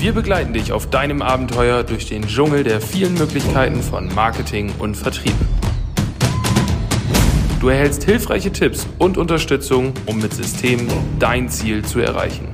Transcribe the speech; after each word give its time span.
Wir 0.00 0.12
begleiten 0.12 0.52
dich 0.52 0.70
auf 0.70 0.88
deinem 0.88 1.22
Abenteuer 1.22 1.82
durch 1.82 2.06
den 2.06 2.22
Dschungel 2.22 2.62
der 2.62 2.80
vielen 2.80 3.14
Möglichkeiten 3.14 3.82
von 3.82 4.06
Marketing 4.14 4.72
und 4.78 4.96
Vertrieb. 4.96 5.34
Du 7.58 7.68
erhältst 7.68 8.04
hilfreiche 8.04 8.52
Tipps 8.52 8.86
und 9.00 9.18
Unterstützung, 9.18 9.92
um 10.06 10.20
mit 10.20 10.32
Systemen 10.32 10.86
dein 11.18 11.48
Ziel 11.48 11.84
zu 11.84 11.98
erreichen. 11.98 12.46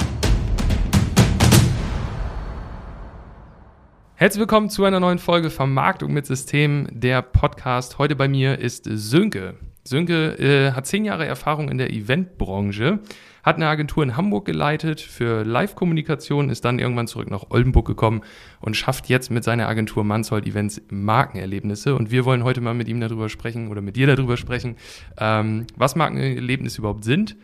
Herzlich 4.15 4.41
willkommen 4.41 4.71
zu 4.71 4.85
einer 4.85 5.01
neuen 5.01 5.19
Folge 5.19 5.51
Vermarktung 5.51 6.15
mit 6.15 6.25
Systemen, 6.25 6.89
der 6.93 7.21
Podcast. 7.21 7.99
Heute 7.99 8.17
bei 8.17 8.27
mir 8.27 8.59
ist 8.59 8.89
Sönke. 8.91 9.57
Sönke 9.87 10.39
äh, 10.39 10.73
hat 10.73 10.87
zehn 10.87 11.05
Jahre 11.05 11.27
Erfahrung 11.27 11.69
in 11.69 11.77
der 11.77 11.93
Eventbranche, 11.93 13.01
hat 13.45 13.57
eine 13.57 13.69
Agentur 13.69 14.03
in 14.03 14.17
Hamburg 14.17 14.47
geleitet 14.47 15.01
für 15.01 15.45
Live-Kommunikation, 15.45 16.49
ist 16.49 16.65
dann 16.65 16.79
irgendwann 16.79 17.07
zurück 17.07 17.31
nach 17.31 17.51
Oldenburg 17.51 17.87
gekommen 17.87 18.23
und 18.61 18.77
schafft 18.77 19.09
jetzt 19.09 19.31
mit 19.31 19.45
seiner 19.45 19.69
Agentur 19.69 20.03
Mansold 20.03 20.47
Events 20.47 20.81
Markenerlebnisse. 20.89 21.95
Und 21.95 22.11
wir 22.11 22.25
wollen 22.25 22.43
heute 22.43 22.63
mal 22.63 22.75
mit 22.75 22.89
ihm 22.89 23.01
darüber 23.01 23.29
sprechen 23.29 23.69
oder 23.69 23.83
mit 23.83 23.97
dir 23.97 24.07
darüber 24.07 24.37
sprechen, 24.37 24.77
ähm, 25.19 25.67
was 25.77 25.95
Markenerlebnisse 25.95 26.79
überhaupt 26.79 27.05
sind 27.05 27.37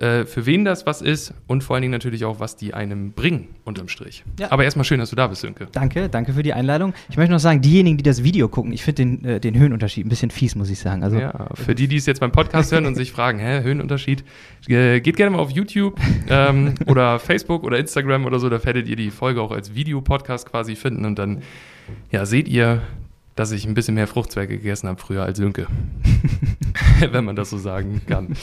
äh, 0.00 0.26
für 0.26 0.46
wen 0.46 0.64
das 0.64 0.86
was 0.86 1.02
ist 1.02 1.34
und 1.46 1.64
vor 1.64 1.74
allen 1.74 1.82
Dingen 1.82 1.92
natürlich 1.92 2.24
auch, 2.24 2.38
was 2.38 2.56
die 2.56 2.72
einem 2.74 3.12
bringen, 3.12 3.48
unterm 3.64 3.88
Strich. 3.88 4.24
Ja. 4.38 4.52
Aber 4.52 4.64
erstmal 4.64 4.84
schön, 4.84 5.00
dass 5.00 5.10
du 5.10 5.16
da 5.16 5.26
bist, 5.26 5.40
Sönke. 5.40 5.66
Danke, 5.72 6.08
danke 6.08 6.32
für 6.32 6.42
die 6.42 6.52
Einladung. 6.52 6.94
Ich 7.10 7.16
möchte 7.16 7.32
noch 7.32 7.40
sagen, 7.40 7.60
diejenigen, 7.60 7.96
die 7.96 8.04
das 8.04 8.22
Video 8.22 8.48
gucken, 8.48 8.72
ich 8.72 8.84
finde 8.84 9.02
den, 9.02 9.24
äh, 9.24 9.40
den 9.40 9.58
Höhenunterschied 9.58 10.06
ein 10.06 10.08
bisschen 10.08 10.30
fies, 10.30 10.54
muss 10.54 10.70
ich 10.70 10.78
sagen. 10.78 11.02
Also, 11.02 11.18
ja, 11.18 11.48
für 11.54 11.74
die, 11.74 11.88
die 11.88 11.96
es 11.96 12.06
jetzt 12.06 12.20
beim 12.20 12.30
Podcast 12.30 12.70
hören 12.70 12.86
und 12.86 12.94
sich 12.94 13.10
fragen, 13.10 13.40
hä, 13.40 13.62
Höhenunterschied, 13.62 14.24
äh, 14.68 15.00
geht 15.00 15.16
gerne 15.16 15.36
mal 15.36 15.42
auf 15.42 15.50
YouTube 15.50 15.98
ähm, 16.28 16.74
oder 16.86 17.18
Facebook 17.18 17.64
oder 17.64 17.78
Instagram 17.78 18.24
oder 18.24 18.38
so, 18.38 18.48
da 18.48 18.64
werdet 18.64 18.88
ihr 18.88 18.96
die 18.96 19.10
Folge 19.10 19.42
auch 19.42 19.50
als 19.50 19.74
Videopodcast 19.74 20.48
quasi 20.48 20.76
finden 20.76 21.04
und 21.04 21.18
dann 21.18 21.42
ja, 22.10 22.26
seht 22.26 22.48
ihr, 22.48 22.82
dass 23.34 23.52
ich 23.52 23.66
ein 23.66 23.74
bisschen 23.74 23.94
mehr 23.94 24.06
Fruchtzwerge 24.06 24.58
gegessen 24.58 24.88
habe 24.88 25.00
früher 25.00 25.24
als 25.24 25.38
Sönke. 25.38 25.66
Wenn 27.12 27.24
man 27.24 27.36
das 27.36 27.50
so 27.50 27.58
sagen 27.58 28.02
kann. 28.06 28.34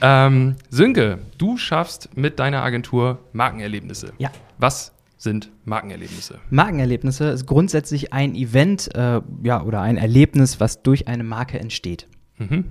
ähm, 0.00 0.56
Sönke, 0.70 1.18
du 1.38 1.56
schaffst 1.56 2.16
mit 2.16 2.38
deiner 2.38 2.62
Agentur 2.62 3.18
Markenerlebnisse. 3.32 4.12
Ja. 4.18 4.30
Was 4.58 4.92
sind 5.16 5.50
Markenerlebnisse? 5.64 6.40
Markenerlebnisse 6.50 7.26
ist 7.26 7.46
grundsätzlich 7.46 8.12
ein 8.12 8.34
Event 8.34 8.94
äh, 8.94 9.20
ja, 9.42 9.62
oder 9.62 9.80
ein 9.80 9.96
Erlebnis, 9.96 10.58
was 10.60 10.82
durch 10.82 11.08
eine 11.08 11.24
Marke 11.24 11.58
entsteht. 11.60 12.08
Mhm. 12.38 12.64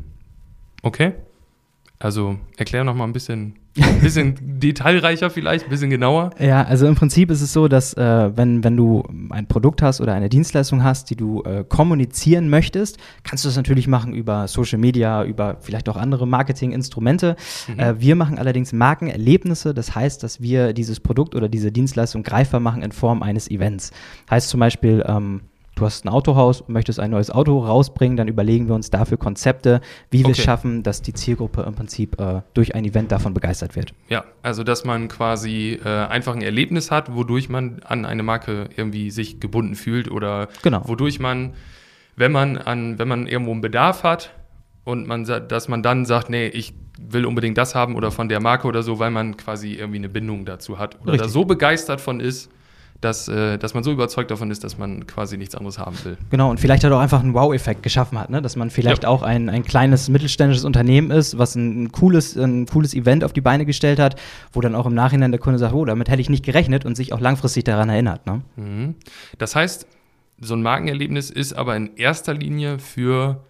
Okay. 0.82 1.14
Also 2.00 2.40
erklär 2.58 2.84
noch 2.84 2.96
mal 2.96 3.06
ein 3.06 3.14
bisschen, 3.14 3.56
ein 3.80 4.02
bisschen 4.02 4.60
detailreicher 4.60 5.30
vielleicht, 5.30 5.66
ein 5.66 5.70
bisschen 5.70 5.90
genauer. 5.90 6.32
Ja, 6.42 6.64
also 6.64 6.88
im 6.88 6.96
Prinzip 6.96 7.30
ist 7.30 7.42
es 7.42 7.54
so, 7.54 7.68
dass 7.68 7.94
äh, 7.94 8.36
wenn, 8.36 8.64
wenn 8.64 8.76
du 8.76 9.04
ein 9.30 9.48
Produkt 9.48 9.82
hast 9.82 10.02
oder 10.02 10.14
eine 10.14 10.28
Dienstleistung 10.28 10.84
hast, 10.84 11.10
die 11.10 11.16
du 11.16 11.44
äh, 11.44 11.64
kommunizieren 11.64 12.50
möchtest, 12.50 12.98
kannst 13.24 13.46
du 13.46 13.50
das 13.50 13.56
natürlich 13.56 13.88
machen 13.88 14.14
über 14.14 14.48
Social 14.48 14.80
Media, 14.80 15.24
über 15.24 15.58
vielleicht 15.62 15.88
auch 15.88 15.98
andere 15.98 16.28
Marketinginstrumente. 16.28 17.36
Mhm. 17.68 17.80
Äh, 17.80 18.02
wir 18.02 18.16
machen 18.16 18.40
allerdings 18.40 18.74
Markenerlebnisse, 18.74 19.74
das 19.74 19.94
heißt, 19.94 20.24
dass 20.24 20.42
wir 20.42 20.74
dieses 20.74 21.00
Produkt 21.00 21.36
oder 21.36 21.48
diese 21.48 21.72
Dienstleistung 21.72 22.24
greifbar 22.24 22.60
machen 22.60 22.82
in 22.82 22.92
Form 22.92 23.22
eines 23.22 23.50
Events. 23.50 23.92
Heißt 24.30 24.50
zum 24.50 24.60
Beispiel, 24.60 25.04
ähm, 25.08 25.42
du 25.76 25.86
hast 25.86 26.06
ein 26.06 26.10
Autohaus 26.10 26.62
und 26.62 26.70
möchtest 26.70 27.00
ein 27.00 27.12
neues 27.12 27.32
Auto 27.32 27.60
rausbringen, 27.60 28.18
dann 28.18 28.28
überlegen 28.28 28.68
wir 28.68 28.76
uns 28.76 28.90
dafür 28.90 29.18
Konzepte, 29.18 29.82
wie 30.10 30.20
wir 30.20 30.26
okay. 30.26 30.40
es 30.40 30.44
schaffen, 30.44 30.84
dass 30.84 31.02
die 31.02 31.14
Zielgruppe 31.14 31.64
im 31.64 31.76
Prinzip 31.76 32.20
äh, 32.20 32.42
durch 32.54 32.76
ein 32.76 32.86
Event 32.86 33.12
davon 33.12 33.34
begeistert 33.34 33.76
wird. 33.76 33.94
Ja, 34.10 34.26
also 34.44 34.64
dass 34.64 34.86
man 34.86 35.08
quasi 35.08 35.80
äh, 35.84 35.88
einfach 35.88 36.36
ein 36.36 36.42
Erlebnis 36.42 36.92
hat, 36.92 37.16
wodurch 37.16 37.50
man 37.50 37.82
an 37.84 38.06
eine 38.06 38.24
Marke 38.24 38.70
irgendwie 38.76 39.12
sich 39.12 39.40
gebunden 39.40 39.76
fühlt 39.76 40.12
oder 40.12 40.50
genau. 40.62 40.88
wodurch 40.88 41.20
man, 41.20 41.54
wenn 42.16 42.32
man 42.32 42.58
an, 42.58 43.00
wenn 43.00 43.08
man 43.08 43.28
irgendwo 43.28 43.52
einen 43.52 43.62
Bedarf 43.62 44.04
hat 44.04 44.32
und 44.84 45.08
man 45.08 45.26
dass 45.26 45.68
man 45.68 45.84
dann 45.84 46.06
sagt, 46.06 46.30
nee, 46.30 46.48
ich 46.48 46.74
will 47.00 47.26
unbedingt 47.26 47.58
das 47.58 47.76
haben 47.76 47.96
oder 47.96 48.12
von 48.12 48.30
der 48.30 48.40
Marke 48.40 48.68
oder 48.68 48.84
so, 48.84 49.00
weil 49.00 49.12
man 49.12 49.38
quasi 49.38 49.74
irgendwie 49.74 49.98
eine 49.98 50.10
Bindung 50.10 50.46
dazu 50.46 50.78
hat 50.78 51.02
oder 51.02 51.14
Richtig. 51.14 51.28
da 51.28 51.30
so 51.30 51.46
begeistert 51.46 52.02
von 52.02 52.20
ist, 52.20 52.52
dass, 53.02 53.28
äh, 53.28 53.58
dass 53.58 53.74
man 53.74 53.84
so 53.84 53.92
überzeugt 53.92 54.30
davon 54.30 54.52
ist, 54.52 54.64
dass 54.64 54.78
man 54.78 55.08
quasi 55.08 55.38
nichts 55.38 55.56
anderes 55.56 55.80
haben 55.80 55.98
will. 56.04 56.18
Genau, 56.30 56.52
und 56.52 56.60
vielleicht 56.60 56.84
hat 56.84 56.92
auch 56.92 57.00
einfach 57.00 57.22
einen 57.22 57.34
Wow-Effekt 57.34 57.82
geschaffen 57.82 58.20
hat, 58.20 58.30
ne? 58.30 58.42
dass 58.42 58.56
man 58.56 58.70
vielleicht 58.70 59.04
ja. 59.04 59.10
auch 59.10 59.24
ein, 59.24 59.50
ein 59.50 59.64
kleines 59.64 60.08
mittelständisches 60.08 60.64
Unternehmen 60.64 61.10
ist, 61.10 61.38
was 61.38 61.56
ein, 61.56 61.92
cooles, 61.92 62.38
ein 62.38 62.68
cooles 62.68 62.94
Event 62.94 63.24
auf 63.24 63.34
die 63.34 63.42
Beine 63.42 63.66
gestellt 63.66 64.00
hat, 64.00 64.16
wo 64.54 64.62
dann 64.62 64.76
auch 64.76 64.86
im 64.86 64.94
Nachhinein 64.94 65.32
der 65.32 65.40
Kunde 65.40 65.58
sagt, 65.58 65.74
oh, 65.74 65.84
damit 65.84 66.10
hätte 66.10 66.22
ich 66.22 66.30
nicht 66.30 66.46
gerechnet 66.46 66.86
und 66.86 66.96
sich 66.96 67.12
auch 67.12 67.20
langfristig 67.20 67.64
daran 67.64 67.90
erinnert. 67.90 68.28
Ne? 68.28 68.42
Mhm. 68.56 68.96
Das 69.40 69.56
heißt, 69.56 69.88
so 70.40 70.54
ein 70.54 70.62
Markenerlebnis 70.62 71.32
ist 71.32 71.54
aber 71.54 71.76
in 71.76 71.96
erster 71.98 72.36
Linie 72.36 72.78
für 72.78 73.44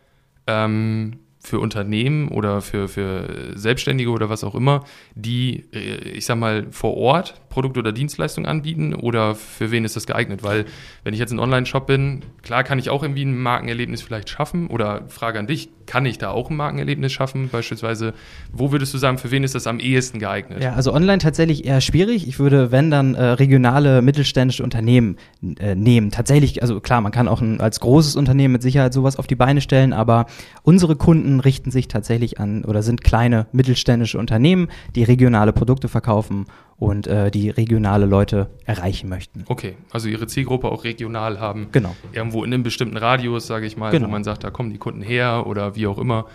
ähm, 0.48 1.20
für 1.44 1.60
Unternehmen 1.60 2.28
oder 2.28 2.62
für, 2.62 2.88
für 2.88 3.58
Selbstständige 3.58 4.12
oder 4.12 4.30
was 4.30 4.44
auch 4.44 4.54
immer, 4.54 4.86
die, 5.16 5.66
äh, 5.74 6.10
ich 6.10 6.28
sag 6.28 6.38
mal, 6.38 6.68
vor 6.70 6.96
Ort 6.96 7.41
Produkt 7.52 7.78
oder 7.78 7.92
Dienstleistung 7.92 8.48
anbieten 8.48 8.96
oder 8.96 9.36
für 9.36 9.70
wen 9.70 9.86
ist 9.86 9.96
das 9.96 10.08
geeignet? 10.08 10.42
Weil, 10.42 10.66
wenn 11.04 11.14
ich 11.14 11.20
jetzt 11.20 11.32
ein 11.32 11.40
Online-Shop 11.40 11.86
bin, 11.86 12.24
klar 12.42 12.64
kann 12.64 12.80
ich 12.80 12.90
auch 12.90 13.04
irgendwie 13.04 13.24
ein 13.24 13.38
Markenerlebnis 13.38 14.02
vielleicht 14.02 14.30
schaffen 14.30 14.68
oder 14.68 15.04
Frage 15.08 15.38
an 15.38 15.46
dich, 15.46 15.70
kann 15.86 16.06
ich 16.06 16.18
da 16.18 16.32
auch 16.32 16.50
ein 16.50 16.56
Markenerlebnis 16.56 17.12
schaffen? 17.12 17.50
Beispielsweise, 17.52 18.14
wo 18.52 18.72
würdest 18.72 18.94
du 18.94 18.98
sagen, 18.98 19.20
für 19.20 19.30
wen 19.30 19.44
ist 19.44 19.54
das 19.54 19.68
am 19.68 19.80
ehesten 19.80 20.20
geeignet? 20.20 20.64
Ja, 20.64 20.74
also 20.74 20.94
online 20.94 21.20
tatsächlich 21.20 21.66
eher 21.66 21.82
schwierig. 21.82 22.28
Ich 22.28 22.40
würde, 22.40 22.72
wenn 22.72 22.90
dann, 22.90 23.14
äh, 23.14 23.24
regionale 23.24 24.02
mittelständische 24.02 24.64
Unternehmen 24.64 25.18
äh, 25.60 25.76
nehmen. 25.76 26.10
Tatsächlich, 26.10 26.62
also 26.62 26.80
klar, 26.80 27.02
man 27.02 27.12
kann 27.12 27.28
auch 27.28 27.42
ein, 27.42 27.62
als 27.62 27.80
großes 27.80 28.16
Unternehmen 28.16 28.54
mit 28.54 28.62
Sicherheit 28.64 28.94
sowas 28.94 29.18
auf 29.18 29.28
die 29.28 29.36
Beine 29.36 29.62
stellen, 29.62 29.94
aber 29.94 30.26
unsere 30.64 30.96
Kunden 30.96 31.12
Kunden 31.12 31.42
richten 31.42 31.72
sich 31.72 31.90
tatsächlich 31.90 32.40
an 32.40 32.64
oder 32.64 32.82
sind 32.84 33.04
kleine 33.04 33.48
mittelständische 33.52 34.18
Unternehmen, 34.18 34.70
die 34.96 35.04
regionale 35.04 35.52
Produkte 35.52 35.90
verkaufen 35.90 36.46
und 36.81 37.06
äh, 37.06 37.30
die 37.30 37.52
regionale 37.52 38.08
Leute 38.08 38.50
erreichen 38.66 39.08
möchten. 39.08 39.46
Okay, 39.47 39.78
also 39.92 40.09
ihre 40.09 40.25
Zielgruppe 40.25 40.72
auch 40.72 40.84
regional 40.84 41.40
haben. 41.40 41.68
Genau. 41.72 41.96
Irgendwo 42.12 42.44
in 42.44 42.52
einem 42.52 42.64
bestimmten 42.64 42.97
Radius, 42.97 43.46
sage 43.46 43.68
ich 43.68 43.78
mal, 43.78 43.92
genau. 43.92 44.08
wo 44.08 44.12
man 44.12 44.24
sagt, 44.24 44.44
da 44.44 44.50
kommen 44.50 44.72
die 44.72 44.80
Kunden 44.80 45.03
her 45.03 45.46
oder 45.46 45.75
wie 45.75 45.86
auch 45.86 46.00
immer. 46.00 46.25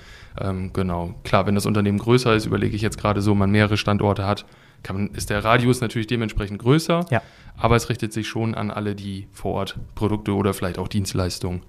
Ähm, 0.40 0.70
genau. 0.72 1.16
Klar, 1.24 1.46
wenn 1.46 1.56
das 1.56 1.66
Unternehmen 1.66 1.98
größer 1.98 2.32
ist, 2.36 2.46
überlege 2.46 2.76
ich 2.76 2.82
jetzt 2.82 2.96
gerade 2.96 3.22
so, 3.22 3.34
man 3.34 3.50
mehrere 3.50 3.76
Standorte 3.76 4.24
hat, 4.24 4.46
kann, 4.84 5.08
ist 5.14 5.30
der 5.30 5.42
Radius 5.42 5.80
natürlich 5.80 6.06
dementsprechend 6.06 6.60
größer. 6.60 7.06
Ja. 7.10 7.22
Aber 7.56 7.74
es 7.74 7.88
richtet 7.88 8.12
sich 8.12 8.28
schon 8.28 8.54
an 8.54 8.70
alle, 8.70 8.94
die 8.94 9.26
vor 9.32 9.54
Ort 9.54 9.76
Produkte 9.96 10.32
oder 10.32 10.54
vielleicht 10.54 10.78
auch 10.78 10.86
Dienstleistungen 10.86 11.62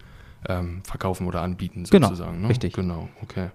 ähm, 0.48 0.84
verkaufen 0.84 1.26
oder 1.26 1.42
anbieten, 1.42 1.86
genau, 1.90 2.10
sozusagen. 2.10 2.34
Genau, 2.34 2.44
ne? 2.44 2.50
richtig. 2.50 2.74
Genau, 2.74 3.10
okay. 3.24 3.50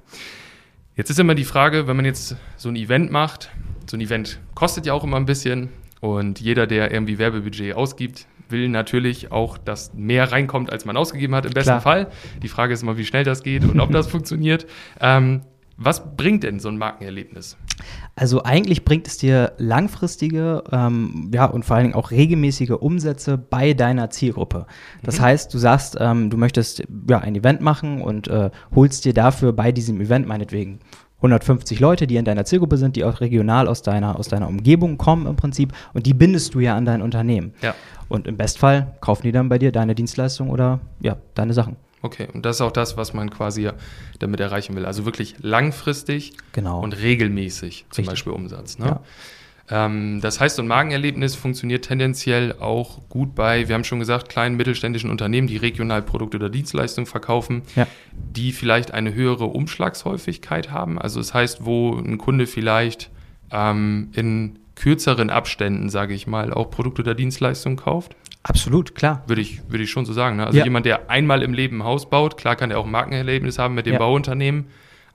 Jetzt 0.95 1.09
ist 1.09 1.19
immer 1.19 1.35
die 1.35 1.45
Frage, 1.45 1.87
wenn 1.87 1.97
man 1.97 2.05
jetzt 2.05 2.37
so 2.59 2.69
ein 2.69 2.77
Event 2.77 3.11
macht, 3.11 3.51
so 3.87 3.97
ein 3.97 4.01
Event 4.03 4.41
kostet 4.55 4.85
ja 4.85 4.93
auch 4.93 5.05
immer 5.05 5.17
ein 5.17 5.25
bisschen 5.25 5.71
und 6.01 6.39
jeder, 6.39 6.67
der 6.67 6.93
irgendwie 6.93 7.19
Werbebudget 7.19 7.75
ausgibt, 7.75 8.27
will 8.51 8.69
natürlich 8.69 9.33
auch, 9.33 9.57
dass 9.57 9.95
mehr 9.95 10.31
reinkommt, 10.31 10.71
als 10.71 10.85
man 10.85 10.99
ausgegeben 10.99 11.35
hat, 11.35 11.47
im 11.47 11.55
besten 11.55 11.71
Klar. 11.71 11.81
Fall. 11.81 12.11
Die 12.43 12.49
Frage 12.49 12.75
ist 12.75 12.83
immer, 12.83 12.99
wie 12.99 13.07
schnell 13.07 13.25
das 13.25 13.43
geht 13.43 13.65
und 13.65 13.81
ob 13.81 13.91
das 13.91 14.07
funktioniert. 14.11 14.67
Ähm, 15.01 15.41
was 15.79 16.15
bringt 16.15 16.43
denn 16.43 16.61
so 16.61 16.69
ein 16.69 16.77
Markenerlebnis? 16.77 17.57
Also 18.15 18.43
eigentlich 18.43 18.84
bringt 18.84 19.06
es 19.06 19.16
dir 19.16 19.53
langfristige 19.59 20.65
ähm, 20.70 21.31
ja, 21.32 21.47
und 21.47 21.65
vor 21.65 21.76
allen 21.76 21.84
Dingen 21.87 21.94
auch 21.94 22.10
regelmäßige 22.10 22.70
Umsätze 22.70 23.38
bei 23.38 23.72
deiner 23.72 24.10
Zielgruppe. 24.10 24.66
Das 25.03 25.19
mhm. 25.19 25.22
heißt, 25.22 25.54
du 25.54 25.59
sagst, 25.59 25.97
ähm, 25.98 26.31
du 26.31 26.37
möchtest 26.37 26.84
ja, 27.09 27.19
ein 27.19 27.34
Event 27.34 27.60
machen 27.60 28.03
und 28.03 28.28
äh, 28.28 28.50
holst 28.75 29.04
dir 29.04 29.15
dafür 29.15 29.53
bei 29.53 29.72
diesem 29.72 30.00
Event 30.00 30.26
meinetwegen 30.26 30.81
150 31.22 31.78
Leute, 31.78 32.06
die 32.06 32.16
in 32.16 32.25
deiner 32.25 32.44
Zielgruppe 32.44 32.76
sind, 32.76 32.97
die 32.97 33.04
auch 33.04 33.20
regional 33.20 33.69
aus 33.69 33.82
deiner, 33.82 34.19
aus 34.19 34.28
deiner 34.28 34.49
Umgebung 34.49 34.99
kommen 34.99 35.26
im 35.26 35.37
Prinzip 35.37 35.72
und 35.94 36.04
die 36.04 36.14
bindest 36.14 36.54
du 36.54 36.60
ja 36.60 36.76
an 36.76 36.84
dein 36.84 37.00
Unternehmen. 37.00 37.54
Ja. 37.62 37.75
Und 38.09 38.26
im 38.26 38.37
Bestfall 38.37 38.96
kaufen 39.00 39.23
die 39.23 39.32
dann 39.32 39.49
bei 39.49 39.58
dir 39.58 39.70
deine 39.73 39.94
Dienstleistung 39.94 40.50
oder 40.50 40.81
ja, 41.00 41.17
deine 41.35 41.55
Sachen. 41.55 41.76
Okay, 42.02 42.28
und 42.32 42.44
das 42.44 42.56
ist 42.56 42.60
auch 42.60 42.72
das, 42.72 42.96
was 42.96 43.14
man 43.14 43.31
quasi 43.31 43.70
damit 44.19 44.40
erreichen 44.40 44.75
will. 44.75 44.84
Also 44.84 45.04
wirklich 45.04 45.37
langfristig 45.40 46.32
genau. 46.52 46.81
und 46.81 47.00
regelmäßig 47.00 47.87
zum 47.90 48.02
Richtig. 48.02 48.06
Beispiel 48.10 48.32
Umsatz. 48.32 48.78
Ne? 48.78 48.87
Ja. 48.87 49.00
Ähm, 49.70 50.20
das 50.20 50.40
heißt, 50.40 50.56
so 50.56 50.62
ein 50.62 50.69
Magenerlebnis 50.69 51.37
funktioniert 51.37 51.84
tendenziell 51.84 52.56
auch 52.58 53.08
gut 53.08 53.34
bei, 53.34 53.69
wir 53.69 53.75
haben 53.75 53.84
schon 53.84 54.00
gesagt, 54.00 54.28
kleinen 54.28 54.56
mittelständischen 54.56 55.10
Unternehmen, 55.10 55.46
die 55.46 55.56
regional 55.56 56.02
Produkte 56.02 56.38
oder 56.38 56.50
Dienstleistungen 56.50 57.06
verkaufen, 57.06 57.62
ja. 57.76 57.87
die 58.12 58.52
vielleicht 58.52 58.93
eine 58.93 59.14
höhere 59.14 59.46
Umschlagshäufigkeit 59.46 60.70
haben. 60.72 60.99
Also 60.99 61.20
das 61.20 61.32
heißt, 61.32 61.64
wo 61.64 61.96
ein 61.96 62.19
Kunde 62.19 62.46
vielleicht 62.46 63.10
ähm, 63.52 64.10
in 64.12 64.58
kürzeren 64.75 65.31
Abständen, 65.31 65.88
sage 65.88 66.14
ich 66.14 66.26
mal, 66.26 66.52
auch 66.52 66.70
Produkte 66.70 67.02
oder 67.02 67.14
Dienstleistungen 67.14 67.76
kauft. 67.76 68.16
Absolut, 68.43 68.94
klar. 68.94 69.23
Würde 69.27 69.41
ich, 69.41 69.62
würde 69.69 69.85
ich 69.85 69.91
schon 69.91 70.05
so 70.05 70.12
sagen. 70.12 70.37
Ne? 70.37 70.47
Also 70.47 70.59
ja. 70.59 70.65
jemand, 70.65 70.87
der 70.87 71.11
einmal 71.11 71.43
im 71.43 71.55
Leben 71.55 71.79
ein 71.79 71.85
Haus 71.85 72.11
baut, 72.11 72.37
klar 72.37 72.56
kann 72.56 72.71
er 72.71 72.79
auch 72.79 72.87
ein 72.87 72.91
Markenerlebnis 72.91 73.59
haben 73.59 73.75
mit 73.75 73.87
dem 73.87 73.94
ja. 73.94 73.99
Bauunternehmen, 73.99 74.67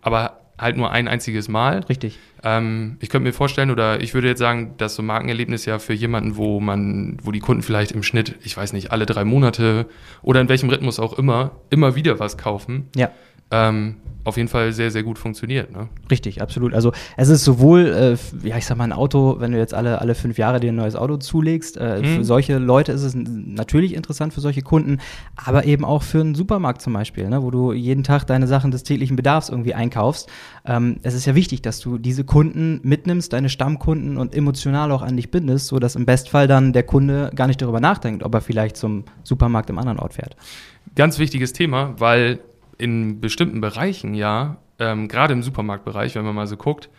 aber 0.02 0.40
halt 0.58 0.78
nur 0.78 0.92
ein 0.92 1.08
einziges 1.08 1.50
Mal. 1.50 1.80
Richtig. 1.82 2.18
Ähm, 2.44 2.98
ich 3.00 3.10
könnte 3.10 3.28
mir 3.28 3.34
vorstellen, 3.34 3.70
oder 3.70 4.02
ich 4.02 4.14
würde 4.14 4.28
jetzt 4.28 4.40
sagen, 4.40 4.76
dass 4.78 4.96
so 4.96 5.04
ein 5.04 5.06
Markenerlebnis 5.06 5.66
ja 5.66 5.80
für 5.80 5.94
jemanden, 5.94 6.36
wo 6.38 6.60
man, 6.60 7.18
wo 7.22 7.32
die 7.32 7.40
Kunden 7.40 7.62
vielleicht 7.62 7.92
im 7.92 8.04
Schnitt, 8.04 8.36
ich 8.44 8.56
weiß 8.56 8.74
nicht, 8.74 8.92
alle 8.92 9.06
drei 9.06 9.24
Monate 9.24 9.88
oder 10.22 10.42
in 10.42 10.50
welchem 10.50 10.70
Rhythmus 10.70 11.00
auch 11.00 11.18
immer, 11.18 11.52
immer 11.70 11.96
wieder 11.96 12.20
was 12.20 12.38
kaufen. 12.38 12.90
Ja. 12.96 13.12
Ähm, 13.52 13.96
auf 14.24 14.36
jeden 14.36 14.50
Fall 14.50 14.74
sehr, 14.74 14.92
sehr 14.92 15.04
gut 15.04 15.18
funktioniert. 15.18 15.72
Ne? 15.72 15.88
Richtig, 16.12 16.42
absolut. 16.42 16.74
Also 16.74 16.92
es 17.16 17.30
ist 17.30 17.46
sowohl, 17.46 18.18
äh, 18.44 18.46
ja, 18.46 18.58
ich 18.58 18.66
sag 18.66 18.78
mal, 18.78 18.84
ein 18.84 18.92
Auto, 18.92 19.38
wenn 19.40 19.54
du 19.54 19.58
jetzt 19.58 19.74
alle, 19.74 20.02
alle 20.02 20.16
fünf 20.16 20.38
Jahre 20.38 20.60
dir 20.60 20.74
ein 20.74 20.76
neues 20.76 20.98
Auto 20.98 21.16
zulegst, 21.16 21.78
äh, 21.78 22.02
Mhm. 22.02 22.06
für 22.18 22.24
solche 22.26 22.58
Leute 22.58 22.92
ist 22.92 23.04
es 23.04 23.16
natürlich 23.16 23.96
interessant 23.96 24.34
für 24.34 24.42
solche 24.42 24.62
Kunden, 24.64 24.98
aber 25.38 25.64
eben 25.64 25.86
auch 25.86 26.04
für 26.04 26.20
einen 26.20 26.36
Supermarkt 26.36 26.82
zum 26.82 26.92
Beispiel, 26.92 27.30
ne, 27.30 27.42
wo 27.42 27.52
du 27.52 27.72
jeden 27.72 28.04
Tag 28.04 28.26
deine 28.28 28.48
Sachen 28.48 28.70
des 28.72 28.84
täglichen 28.84 29.16
Bedarfs 29.16 29.48
irgendwie 29.48 29.74
einkaufst. 29.74 30.28
Ähm, 30.66 30.98
es 31.04 31.14
ist 31.14 31.26
ja 31.26 31.34
wichtig, 31.34 31.62
dass 31.62 31.80
du 31.80 31.98
diese 31.98 32.26
Kunden 32.26 32.82
mitnimmst, 32.84 33.32
deine 33.32 33.48
Stammkunden 33.48 34.18
und 34.18 34.36
emotional 34.36 34.92
auch 34.92 35.04
an 35.04 35.16
dich 35.16 35.32
bindest, 35.32 35.68
sodass 35.68 35.96
im 35.96 36.06
Bestfall 36.06 36.50
dann 36.50 36.74
der 36.74 36.84
Kunde 36.84 37.32
gar 37.34 37.48
nicht 37.48 37.62
darüber 37.62 37.80
nachdenkt, 37.80 38.24
ob 38.24 38.36
er 38.36 38.42
vielleicht 38.42 38.76
zum 38.76 39.06
Supermarkt 39.24 39.70
im 39.70 39.78
anderen 39.80 40.00
Ort 40.00 40.16
fährt. 40.16 40.36
Ganz 40.96 41.18
wichtiges 41.18 41.54
Thema, 41.54 41.94
weil 41.98 42.40
in 42.78 43.20
bestimmten 43.22 43.62
Bereichen 43.62 44.14
ja, 44.14 44.58
ähm, 44.80 45.08
gerade 45.08 45.34
im 45.34 45.42
Supermarktbereich, 45.44 46.16
wenn 46.16 46.26
man 46.26 46.36
mal 46.36 46.48
so 46.48 46.58
guckt, 46.58 46.90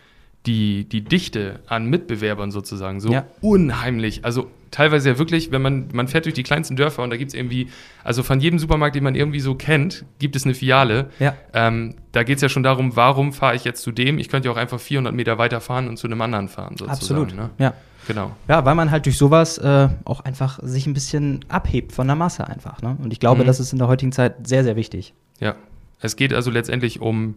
die, 0.45 0.85
die 0.87 1.01
Dichte 1.01 1.59
an 1.67 1.85
Mitbewerbern 1.89 2.51
sozusagen 2.51 2.99
so 3.01 3.11
Ja. 3.11 3.25
unheimlich, 3.41 4.23
also 4.23 4.47
teilweise 4.71 5.09
ja 5.09 5.17
wirklich, 5.19 5.51
wenn 5.51 5.61
man, 5.61 5.89
man 5.91 6.07
fährt 6.07 6.25
durch 6.25 6.35
die 6.35 6.43
kleinsten 6.43 6.75
Dörfer 6.75 7.03
und 7.03 7.09
da 7.09 7.17
gibt 7.17 7.29
es 7.29 7.35
irgendwie, 7.35 7.69
also 8.03 8.23
von 8.23 8.39
jedem 8.39 8.57
Supermarkt, 8.59 8.95
den 8.95 9.03
man 9.03 9.15
irgendwie 9.15 9.39
so 9.41 9.55
kennt, 9.55 10.05
gibt 10.19 10.35
es 10.35 10.45
eine 10.45 10.53
Filiale. 10.53 11.09
Ja. 11.19 11.33
Ähm, 11.53 11.95
da 12.13 12.23
geht 12.23 12.37
es 12.37 12.41
ja 12.41 12.49
schon 12.49 12.63
darum, 12.63 12.95
warum 12.95 13.33
fahre 13.33 13.55
ich 13.55 13.63
jetzt 13.65 13.81
zu 13.81 13.91
dem? 13.91 14.17
Ich 14.19 14.29
könnte 14.29 14.47
ja 14.47 14.53
auch 14.53 14.57
einfach 14.57 14.79
400 14.79 15.13
Meter 15.13 15.37
weiterfahren 15.37 15.87
und 15.89 15.97
zu 15.97 16.07
einem 16.07 16.21
anderen 16.21 16.47
fahren 16.47 16.77
sozusagen. 16.77 16.91
Absolut. 16.91 17.35
Ne? 17.35 17.49
Ja. 17.57 17.73
Genau. 18.07 18.31
Ja, 18.47 18.63
weil 18.65 18.75
man 18.75 18.91
halt 18.91 19.05
durch 19.05 19.17
sowas 19.17 19.57
äh, 19.57 19.89
auch 20.05 20.21
einfach 20.21 20.59
sich 20.63 20.87
ein 20.87 20.93
bisschen 20.93 21.43
abhebt 21.49 21.91
von 21.91 22.07
der 22.07 22.15
Masse 22.15 22.47
einfach. 22.47 22.81
Ne? 22.81 22.95
Und 23.03 23.11
ich 23.11 23.19
glaube, 23.19 23.43
Mhm. 23.43 23.47
das 23.47 23.59
ist 23.59 23.71
in 23.73 23.77
der 23.79 23.87
heutigen 23.87 24.11
Zeit 24.11 24.47
sehr, 24.47 24.63
sehr 24.63 24.75
wichtig. 24.75 25.13
Ja, 25.39 25.55
es 25.99 26.15
geht 26.15 26.33
also 26.33 26.51
letztendlich 26.51 27.01
um 27.01 27.35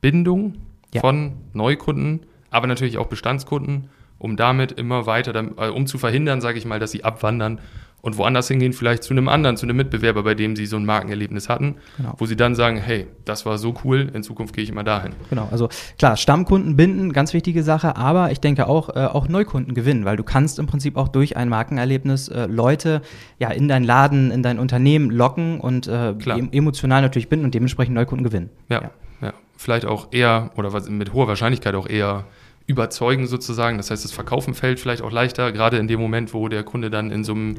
Bindung 0.00 0.54
Ja. 0.92 1.00
von 1.00 1.32
Neukunden, 1.52 2.20
aber 2.50 2.66
natürlich 2.66 2.98
auch 2.98 3.06
Bestandskunden, 3.06 3.88
um 4.18 4.36
damit 4.36 4.72
immer 4.72 5.06
weiter, 5.06 5.34
äh, 5.56 5.68
um 5.68 5.86
zu 5.86 5.98
verhindern, 5.98 6.40
sage 6.40 6.58
ich 6.58 6.64
mal, 6.64 6.78
dass 6.78 6.90
sie 6.90 7.04
abwandern 7.04 7.60
und 8.02 8.16
woanders 8.18 8.48
hingehen, 8.48 8.72
vielleicht 8.72 9.02
zu 9.02 9.12
einem 9.12 9.28
anderen, 9.28 9.56
zu 9.56 9.66
einem 9.66 9.76
Mitbewerber, 9.76 10.22
bei 10.22 10.34
dem 10.34 10.56
sie 10.56 10.66
so 10.66 10.76
ein 10.76 10.84
Markenerlebnis 10.86 11.48
hatten, 11.48 11.76
Genau. 11.96 12.14
wo 12.18 12.26
sie 12.26 12.36
dann 12.36 12.54
sagen, 12.54 12.76
hey, 12.76 13.06
das 13.24 13.46
war 13.46 13.58
so 13.58 13.74
cool, 13.84 14.10
in 14.14 14.22
Zukunft 14.22 14.54
gehe 14.54 14.64
ich 14.64 14.70
immer 14.70 14.84
dahin. 14.84 15.12
Genau, 15.28 15.48
also 15.50 15.68
klar, 15.98 16.16
Stammkunden 16.16 16.76
binden, 16.76 17.12
ganz 17.12 17.34
wichtige 17.34 17.62
Sache, 17.62 17.96
aber 17.96 18.30
ich 18.32 18.40
denke 18.40 18.66
auch, 18.68 18.88
äh, 18.90 19.06
auch 19.06 19.28
Neukunden 19.28 19.74
gewinnen, 19.74 20.04
weil 20.04 20.16
du 20.16 20.24
kannst 20.24 20.58
im 20.58 20.66
Prinzip 20.66 20.96
auch 20.96 21.08
durch 21.08 21.36
ein 21.36 21.48
Markenerlebnis 21.48 22.28
äh, 22.28 22.46
Leute 22.46 23.02
ja 23.38 23.50
in 23.50 23.68
dein 23.68 23.84
Laden, 23.84 24.30
in 24.30 24.42
dein 24.42 24.58
Unternehmen 24.58 25.10
locken 25.10 25.60
und 25.60 25.86
äh, 25.86 26.14
emotional 26.52 27.02
natürlich 27.02 27.28
binden 27.28 27.44
und 27.44 27.54
dementsprechend 27.54 27.94
Neukunden 27.94 28.24
gewinnen. 28.24 28.50
Ja, 28.68 28.90
ja. 29.20 29.32
Vielleicht 29.56 29.84
auch 29.84 30.08
eher, 30.10 30.50
oder 30.56 30.72
was, 30.72 30.88
mit 30.88 31.12
hoher 31.12 31.28
Wahrscheinlichkeit 31.28 31.74
auch 31.74 31.86
eher 31.86 32.24
überzeugen 32.70 33.26
sozusagen. 33.26 33.76
Das 33.76 33.90
heißt, 33.90 34.04
das 34.04 34.12
Verkaufen 34.12 34.54
fällt 34.54 34.80
vielleicht 34.80 35.02
auch 35.02 35.10
leichter, 35.12 35.52
gerade 35.52 35.76
in 35.76 35.88
dem 35.88 36.00
Moment, 36.00 36.32
wo 36.32 36.48
der 36.48 36.62
Kunde 36.62 36.88
dann 36.88 37.10
in 37.10 37.24
so 37.24 37.32
einem 37.32 37.56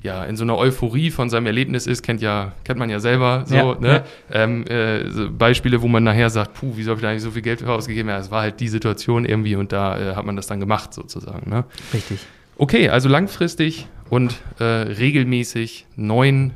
ja, 0.00 0.24
in 0.24 0.36
so 0.36 0.44
einer 0.44 0.56
Euphorie 0.56 1.10
von 1.10 1.28
seinem 1.28 1.46
Erlebnis 1.46 1.88
ist, 1.88 2.02
kennt 2.02 2.20
ja, 2.22 2.52
kennt 2.62 2.78
man 2.78 2.88
ja 2.88 3.00
selber 3.00 3.42
so, 3.46 3.56
Ja, 3.56 3.76
ne? 3.80 3.88
ja. 3.88 4.04
Ähm, 4.30 4.64
äh, 4.68 5.10
so 5.10 5.28
Beispiele, 5.28 5.82
wo 5.82 5.88
man 5.88 6.04
nachher 6.04 6.30
sagt, 6.30 6.54
puh, 6.54 6.72
wieso 6.76 6.90
habe 6.90 7.00
ich 7.00 7.02
da 7.02 7.10
eigentlich 7.10 7.24
so 7.24 7.32
viel 7.32 7.42
Geld 7.42 7.60
für 7.60 7.72
ausgegeben? 7.72 8.08
Ja, 8.08 8.18
es 8.18 8.30
war 8.30 8.42
halt 8.42 8.60
die 8.60 8.68
Situation 8.68 9.24
irgendwie 9.24 9.56
und 9.56 9.72
da 9.72 9.98
äh, 9.98 10.14
hat 10.14 10.24
man 10.24 10.36
das 10.36 10.46
dann 10.46 10.60
gemacht 10.60 10.94
sozusagen, 10.94 11.50
ne? 11.50 11.64
Richtig. 11.92 12.20
Okay, 12.56 12.90
also 12.90 13.08
langfristig 13.08 13.88
und 14.08 14.36
äh, 14.60 14.64
regelmäßig 14.64 15.86
neuen 15.96 16.52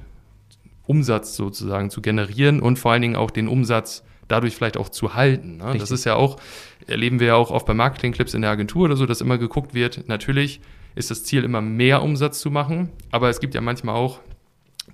Umsatz 0.87 1.35
sozusagen 1.35 1.91
zu 1.91 2.01
generieren 2.01 2.61
und 2.61 2.79
vor 2.79 2.93
allen 2.93 3.03
Dingen 3.03 3.17
auch 3.17 3.33
den 3.33 3.49
Umsatz 3.49 4.05
dadurch 4.32 4.56
vielleicht 4.56 4.76
auch 4.76 4.88
zu 4.88 5.14
halten. 5.14 5.58
Ne? 5.58 5.76
Das 5.79 5.90
ist 5.90 6.05
ja 6.05 6.14
auch, 6.17 6.38
erleben 6.87 7.20
wir 7.20 7.29
ja 7.29 7.34
auch 7.37 7.50
oft 7.50 7.67
bei 7.67 7.75
Marketingclips 7.75 8.34
in 8.34 8.43
der 8.43 8.50
Agentur 8.50 8.87
oder 8.87 8.96
so, 8.96 9.06
dass 9.06 9.20
immer 9.20 9.38
geguckt 9.38 9.75
wird, 9.75 10.08
natürlich 10.08 10.61
ist 10.94 11.11
das 11.11 11.25
Ziel 11.25 11.44
immer 11.44 11.61
mehr 11.62 12.02
Umsatz 12.02 12.40
zu 12.40 12.50
machen, 12.50 12.90
aber 13.12 13.29
es 13.31 13.40
gibt 13.40 13.55
ja 13.55 13.61
manchmal 13.61 13.94
auch 13.94 14.19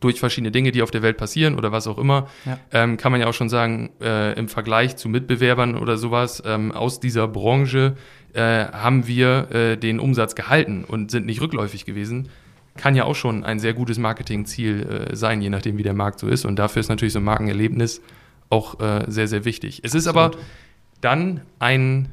durch 0.00 0.20
verschiedene 0.20 0.50
Dinge, 0.52 0.70
die 0.70 0.82
auf 0.82 0.90
der 0.90 1.02
Welt 1.02 1.16
passieren 1.16 1.56
oder 1.56 1.72
was 1.72 1.86
auch 1.86 1.98
immer, 1.98 2.28
Ja. 2.44 2.58
ähm, 2.72 2.98
kann 2.98 3.10
man 3.10 3.20
ja 3.20 3.26
auch 3.26 3.34
schon 3.34 3.48
sagen, 3.48 3.90
äh, 4.00 4.38
im 4.38 4.48
Vergleich 4.48 4.96
zu 4.96 5.08
Mitbewerbern 5.08 5.76
oder 5.76 5.96
sowas 5.96 6.42
ähm, 6.46 6.70
aus 6.72 7.00
dieser 7.00 7.26
Branche 7.26 7.96
äh, 8.34 8.66
haben 8.66 9.06
wir 9.08 9.50
äh, 9.50 9.76
den 9.76 9.98
Umsatz 9.98 10.34
gehalten 10.34 10.84
und 10.86 11.10
sind 11.10 11.26
nicht 11.26 11.40
rückläufig 11.40 11.84
gewesen. 11.84 12.28
Kann 12.76 12.94
ja 12.94 13.04
auch 13.04 13.16
schon 13.16 13.42
ein 13.44 13.58
sehr 13.58 13.72
gutes 13.74 13.98
Marketingziel 13.98 15.08
äh, 15.10 15.16
sein, 15.16 15.40
je 15.42 15.50
nachdem, 15.50 15.78
wie 15.78 15.82
der 15.82 15.94
Markt 15.94 16.20
so 16.20 16.28
ist. 16.28 16.44
Und 16.44 16.56
dafür 16.60 16.78
ist 16.80 16.90
natürlich 16.90 17.14
so 17.14 17.18
ein 17.18 17.24
Markenerlebnis 17.24 18.00
auch 18.50 18.80
äh, 18.80 19.04
sehr, 19.08 19.28
sehr 19.28 19.44
wichtig. 19.44 19.80
Es 19.82 19.94
ist 19.94 20.06
aber 20.06 20.32
dann 21.00 21.42
ein 21.58 22.08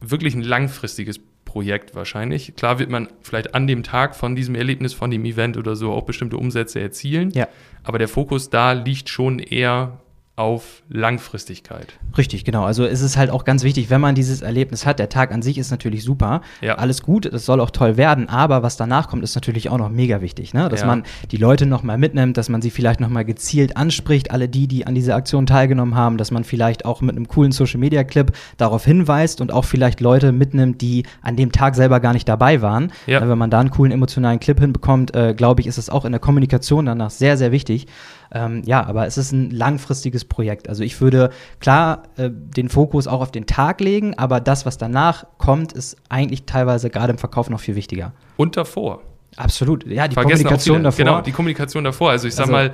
wirklich 0.00 0.34
ein 0.34 0.42
langfristiges 0.42 1.20
Projekt 1.44 1.94
wahrscheinlich. 1.94 2.54
Klar 2.56 2.78
wird 2.78 2.90
man 2.90 3.08
vielleicht 3.22 3.54
an 3.54 3.66
dem 3.66 3.82
Tag 3.82 4.14
von 4.14 4.36
diesem 4.36 4.54
Erlebnis, 4.54 4.92
von 4.92 5.10
dem 5.10 5.24
Event 5.24 5.56
oder 5.56 5.74
so 5.74 5.92
auch 5.92 6.04
bestimmte 6.04 6.36
Umsätze 6.36 6.80
erzielen. 6.80 7.30
Ja. 7.30 7.48
Aber 7.82 7.98
der 7.98 8.08
Fokus 8.08 8.50
da 8.50 8.72
liegt 8.72 9.08
schon 9.08 9.38
eher 9.38 10.00
auf 10.36 10.82
Langfristigkeit. 10.90 11.94
Richtig, 12.18 12.44
genau. 12.44 12.64
Also 12.64 12.84
es 12.84 13.00
ist 13.00 13.16
halt 13.16 13.30
auch 13.30 13.44
ganz 13.44 13.62
wichtig, 13.64 13.88
wenn 13.88 14.02
man 14.02 14.14
dieses 14.14 14.42
Erlebnis 14.42 14.84
hat. 14.84 14.98
Der 14.98 15.08
Tag 15.08 15.32
an 15.32 15.40
sich 15.40 15.56
ist 15.56 15.70
natürlich 15.70 16.04
super, 16.04 16.42
Ja. 16.60 16.74
alles 16.74 17.02
gut, 17.02 17.24
es 17.24 17.46
soll 17.46 17.58
auch 17.58 17.70
toll 17.70 17.96
werden, 17.96 18.28
aber 18.28 18.62
was 18.62 18.76
danach 18.76 19.08
kommt, 19.08 19.22
ist 19.24 19.34
natürlich 19.34 19.70
auch 19.70 19.78
noch 19.78 19.88
mega 19.88 20.20
wichtig, 20.20 20.52
ne? 20.52 20.68
dass 20.68 20.80
Ja. 20.82 20.86
man 20.88 21.04
die 21.30 21.38
Leute 21.38 21.64
nochmal 21.64 21.96
mitnimmt, 21.96 22.36
dass 22.36 22.50
man 22.50 22.60
sie 22.60 22.68
vielleicht 22.70 23.00
nochmal 23.00 23.24
gezielt 23.24 23.78
anspricht, 23.78 24.30
alle 24.30 24.46
die, 24.46 24.68
die 24.68 24.86
an 24.86 24.94
dieser 24.94 25.16
Aktion 25.16 25.46
teilgenommen 25.46 25.94
haben, 25.94 26.18
dass 26.18 26.30
man 26.30 26.44
vielleicht 26.44 26.84
auch 26.84 27.00
mit 27.00 27.16
einem 27.16 27.28
coolen 27.28 27.52
Social-Media-Clip 27.52 28.30
darauf 28.58 28.84
hinweist 28.84 29.40
und 29.40 29.52
auch 29.52 29.64
vielleicht 29.64 30.00
Leute 30.02 30.32
mitnimmt, 30.32 30.82
die 30.82 31.04
an 31.22 31.36
dem 31.36 31.50
Tag 31.50 31.74
selber 31.74 31.98
gar 32.00 32.12
nicht 32.12 32.28
dabei 32.28 32.60
waren. 32.60 32.92
Ja. 33.06 33.22
Äh, 33.22 33.28
Wenn 33.30 33.38
man 33.38 33.48
da 33.50 33.60
einen 33.60 33.70
coolen 33.70 33.90
emotionalen 33.92 34.38
Clip 34.38 34.60
hinbekommt, 34.60 35.16
äh, 35.16 35.32
glaube 35.34 35.62
ich, 35.62 35.66
ist 35.66 35.78
es 35.78 35.88
auch 35.88 36.04
in 36.04 36.12
der 36.12 36.20
Kommunikation 36.20 36.84
danach 36.84 37.10
sehr, 37.10 37.38
sehr 37.38 37.52
wichtig. 37.52 37.86
Ähm, 38.32 38.62
ja, 38.66 38.84
aber 38.84 39.06
es 39.06 39.16
ist 39.18 39.30
ein 39.32 39.50
langfristiges 39.50 40.25
Projekt. 40.28 40.68
Also 40.68 40.82
ich 40.84 41.00
würde 41.00 41.30
klar 41.60 42.04
äh, 42.16 42.30
den 42.30 42.68
Fokus 42.68 43.06
auch 43.06 43.20
auf 43.20 43.30
den 43.30 43.46
Tag 43.46 43.80
legen, 43.80 44.14
aber 44.18 44.40
das, 44.40 44.66
was 44.66 44.78
danach 44.78 45.26
kommt, 45.38 45.72
ist 45.72 45.96
eigentlich 46.08 46.44
teilweise 46.44 46.90
gerade 46.90 47.12
im 47.12 47.18
Verkauf 47.18 47.50
noch 47.50 47.60
viel 47.60 47.74
wichtiger. 47.76 48.12
Und 48.36 48.56
davor. 48.56 49.02
Absolut. 49.36 49.86
Ja, 49.86 50.08
die 50.08 50.14
Vergessen 50.14 50.44
Kommunikation 50.44 50.76
viele. 50.76 50.82
davor. 50.84 51.04
Genau, 51.04 51.20
die 51.20 51.32
Kommunikation 51.32 51.84
davor. 51.84 52.10
Also 52.10 52.26
ich 52.28 52.34
sag 52.34 52.44
Also- 52.44 52.52
mal, 52.52 52.72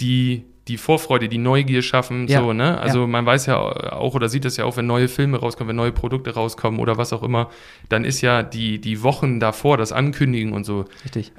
die, 0.00 0.44
die 0.68 0.78
Vorfreude, 0.78 1.28
die 1.28 1.36
Neugier 1.38 1.82
schaffen, 1.82 2.26
Ja, 2.26 2.40
so, 2.40 2.52
ne? 2.54 2.80
Also 2.80 3.00
ja. 3.02 3.06
man 3.06 3.26
weiß 3.26 3.46
ja 3.46 3.58
auch 3.58 4.14
oder 4.14 4.28
sieht 4.30 4.44
es 4.46 4.56
ja 4.56 4.64
auch, 4.64 4.76
wenn 4.78 4.86
neue 4.86 5.08
Filme 5.08 5.38
rauskommen, 5.38 5.68
wenn 5.68 5.76
neue 5.76 5.92
Produkte 5.92 6.32
rauskommen 6.34 6.80
oder 6.80 6.96
was 6.96 7.12
auch 7.12 7.22
immer, 7.22 7.50
dann 7.90 8.04
ist 8.04 8.22
ja 8.22 8.42
die, 8.42 8.80
die 8.80 9.02
Wochen 9.02 9.40
davor, 9.40 9.76
das 9.76 9.92
Ankündigen 9.92 10.52
und 10.54 10.64
so, 10.64 10.86
Richtig. 11.04 11.32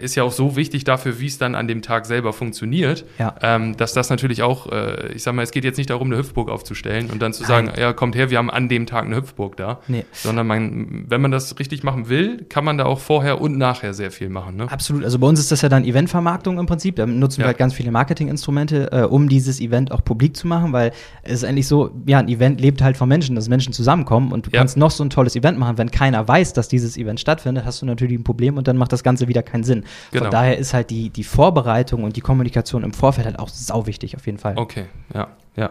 ist 0.00 0.14
ja 0.16 0.24
auch 0.24 0.32
so 0.32 0.56
wichtig 0.56 0.82
dafür, 0.84 1.20
wie 1.20 1.26
es 1.26 1.38
dann 1.38 1.54
an 1.54 1.68
dem 1.68 1.82
Tag 1.82 2.06
selber 2.06 2.32
funktioniert, 2.32 3.04
Ja. 3.18 3.34
ähm, 3.42 3.76
dass 3.76 3.92
das 3.92 4.10
natürlich 4.10 4.42
auch, 4.42 4.66
äh, 4.72 5.12
ich 5.14 5.22
sag 5.22 5.34
mal, 5.34 5.42
es 5.42 5.52
geht 5.52 5.64
jetzt 5.64 5.76
nicht 5.78 5.90
darum, 5.90 6.08
eine 6.08 6.16
Hüpfburg 6.18 6.50
aufzustellen 6.50 7.10
und 7.10 7.22
dann 7.22 7.32
zu 7.32 7.44
sagen, 7.44 7.66
Nein. 7.68 7.78
ja, 7.78 7.92
kommt 7.92 8.16
her, 8.16 8.30
wir 8.30 8.38
haben 8.38 8.50
an 8.50 8.68
dem 8.68 8.86
Tag 8.86 9.04
eine 9.04 9.16
Hüpfburg 9.16 9.56
da, 9.56 9.78
Nee. 9.86 10.04
sondern 10.12 10.46
man, 10.46 11.04
wenn 11.08 11.20
man 11.20 11.30
das 11.30 11.58
richtig 11.60 11.84
machen 11.84 12.08
will, 12.08 12.44
kann 12.48 12.64
man 12.64 12.78
da 12.78 12.84
auch 12.86 12.98
vorher 12.98 13.40
und 13.40 13.56
nachher 13.58 13.94
sehr 13.94 14.10
viel 14.10 14.28
machen, 14.28 14.56
ne? 14.56 14.70
Absolut. 14.70 15.04
Also 15.04 15.18
bei 15.20 15.26
uns 15.28 15.38
ist 15.38 15.52
das 15.52 15.62
ja 15.62 15.68
dann 15.68 15.84
Eventvermarktung 15.84 16.58
im 16.58 16.66
Prinzip. 16.66 16.96
Da 16.96 17.06
nutzen 17.06 17.38
wir 17.38 17.46
halt 17.46 17.58
ganz 17.58 17.74
viele 17.74 17.90
Marketinginstrumente, 17.92 18.71
äh, 18.72 19.02
um 19.08 19.28
dieses 19.28 19.60
Event 19.60 19.92
auch 19.92 20.04
publik 20.04 20.36
zu 20.36 20.46
machen, 20.46 20.72
weil 20.72 20.92
es 21.22 21.34
ist 21.34 21.44
eigentlich 21.44 21.68
so, 21.68 21.90
ja, 22.06 22.18
ein 22.18 22.28
Event 22.28 22.60
lebt 22.60 22.82
halt 22.82 22.96
von 22.96 23.08
Menschen, 23.08 23.34
dass 23.36 23.48
Menschen 23.48 23.72
zusammenkommen 23.72 24.32
und 24.32 24.46
du 24.46 24.50
Ja. 24.50 24.58
kannst 24.60 24.76
noch 24.76 24.90
so 24.90 25.04
ein 25.04 25.10
tolles 25.10 25.36
Event 25.36 25.58
machen. 25.58 25.78
Wenn 25.78 25.90
keiner 25.90 26.26
weiß, 26.26 26.52
dass 26.52 26.68
dieses 26.68 26.96
Event 26.96 27.20
stattfindet, 27.20 27.64
hast 27.64 27.82
du 27.82 27.86
natürlich 27.86 28.18
ein 28.18 28.24
Problem 28.24 28.56
und 28.56 28.68
dann 28.68 28.76
macht 28.76 28.92
das 28.92 29.02
Ganze 29.02 29.28
wieder 29.28 29.42
keinen 29.42 29.64
Sinn. 29.64 29.84
Genau. 30.10 30.24
Von 30.24 30.30
daher 30.32 30.58
ist 30.58 30.74
halt 30.74 30.90
die, 30.90 31.10
die 31.10 31.24
Vorbereitung 31.24 32.04
und 32.04 32.16
die 32.16 32.20
Kommunikation 32.20 32.82
im 32.82 32.92
Vorfeld 32.92 33.26
halt 33.26 33.38
auch 33.38 33.48
sau 33.48 33.86
wichtig 33.86 34.16
auf 34.16 34.26
jeden 34.26 34.38
Fall. 34.38 34.54
Okay, 34.56 34.84
ja, 35.14 35.28
ja. 35.56 35.70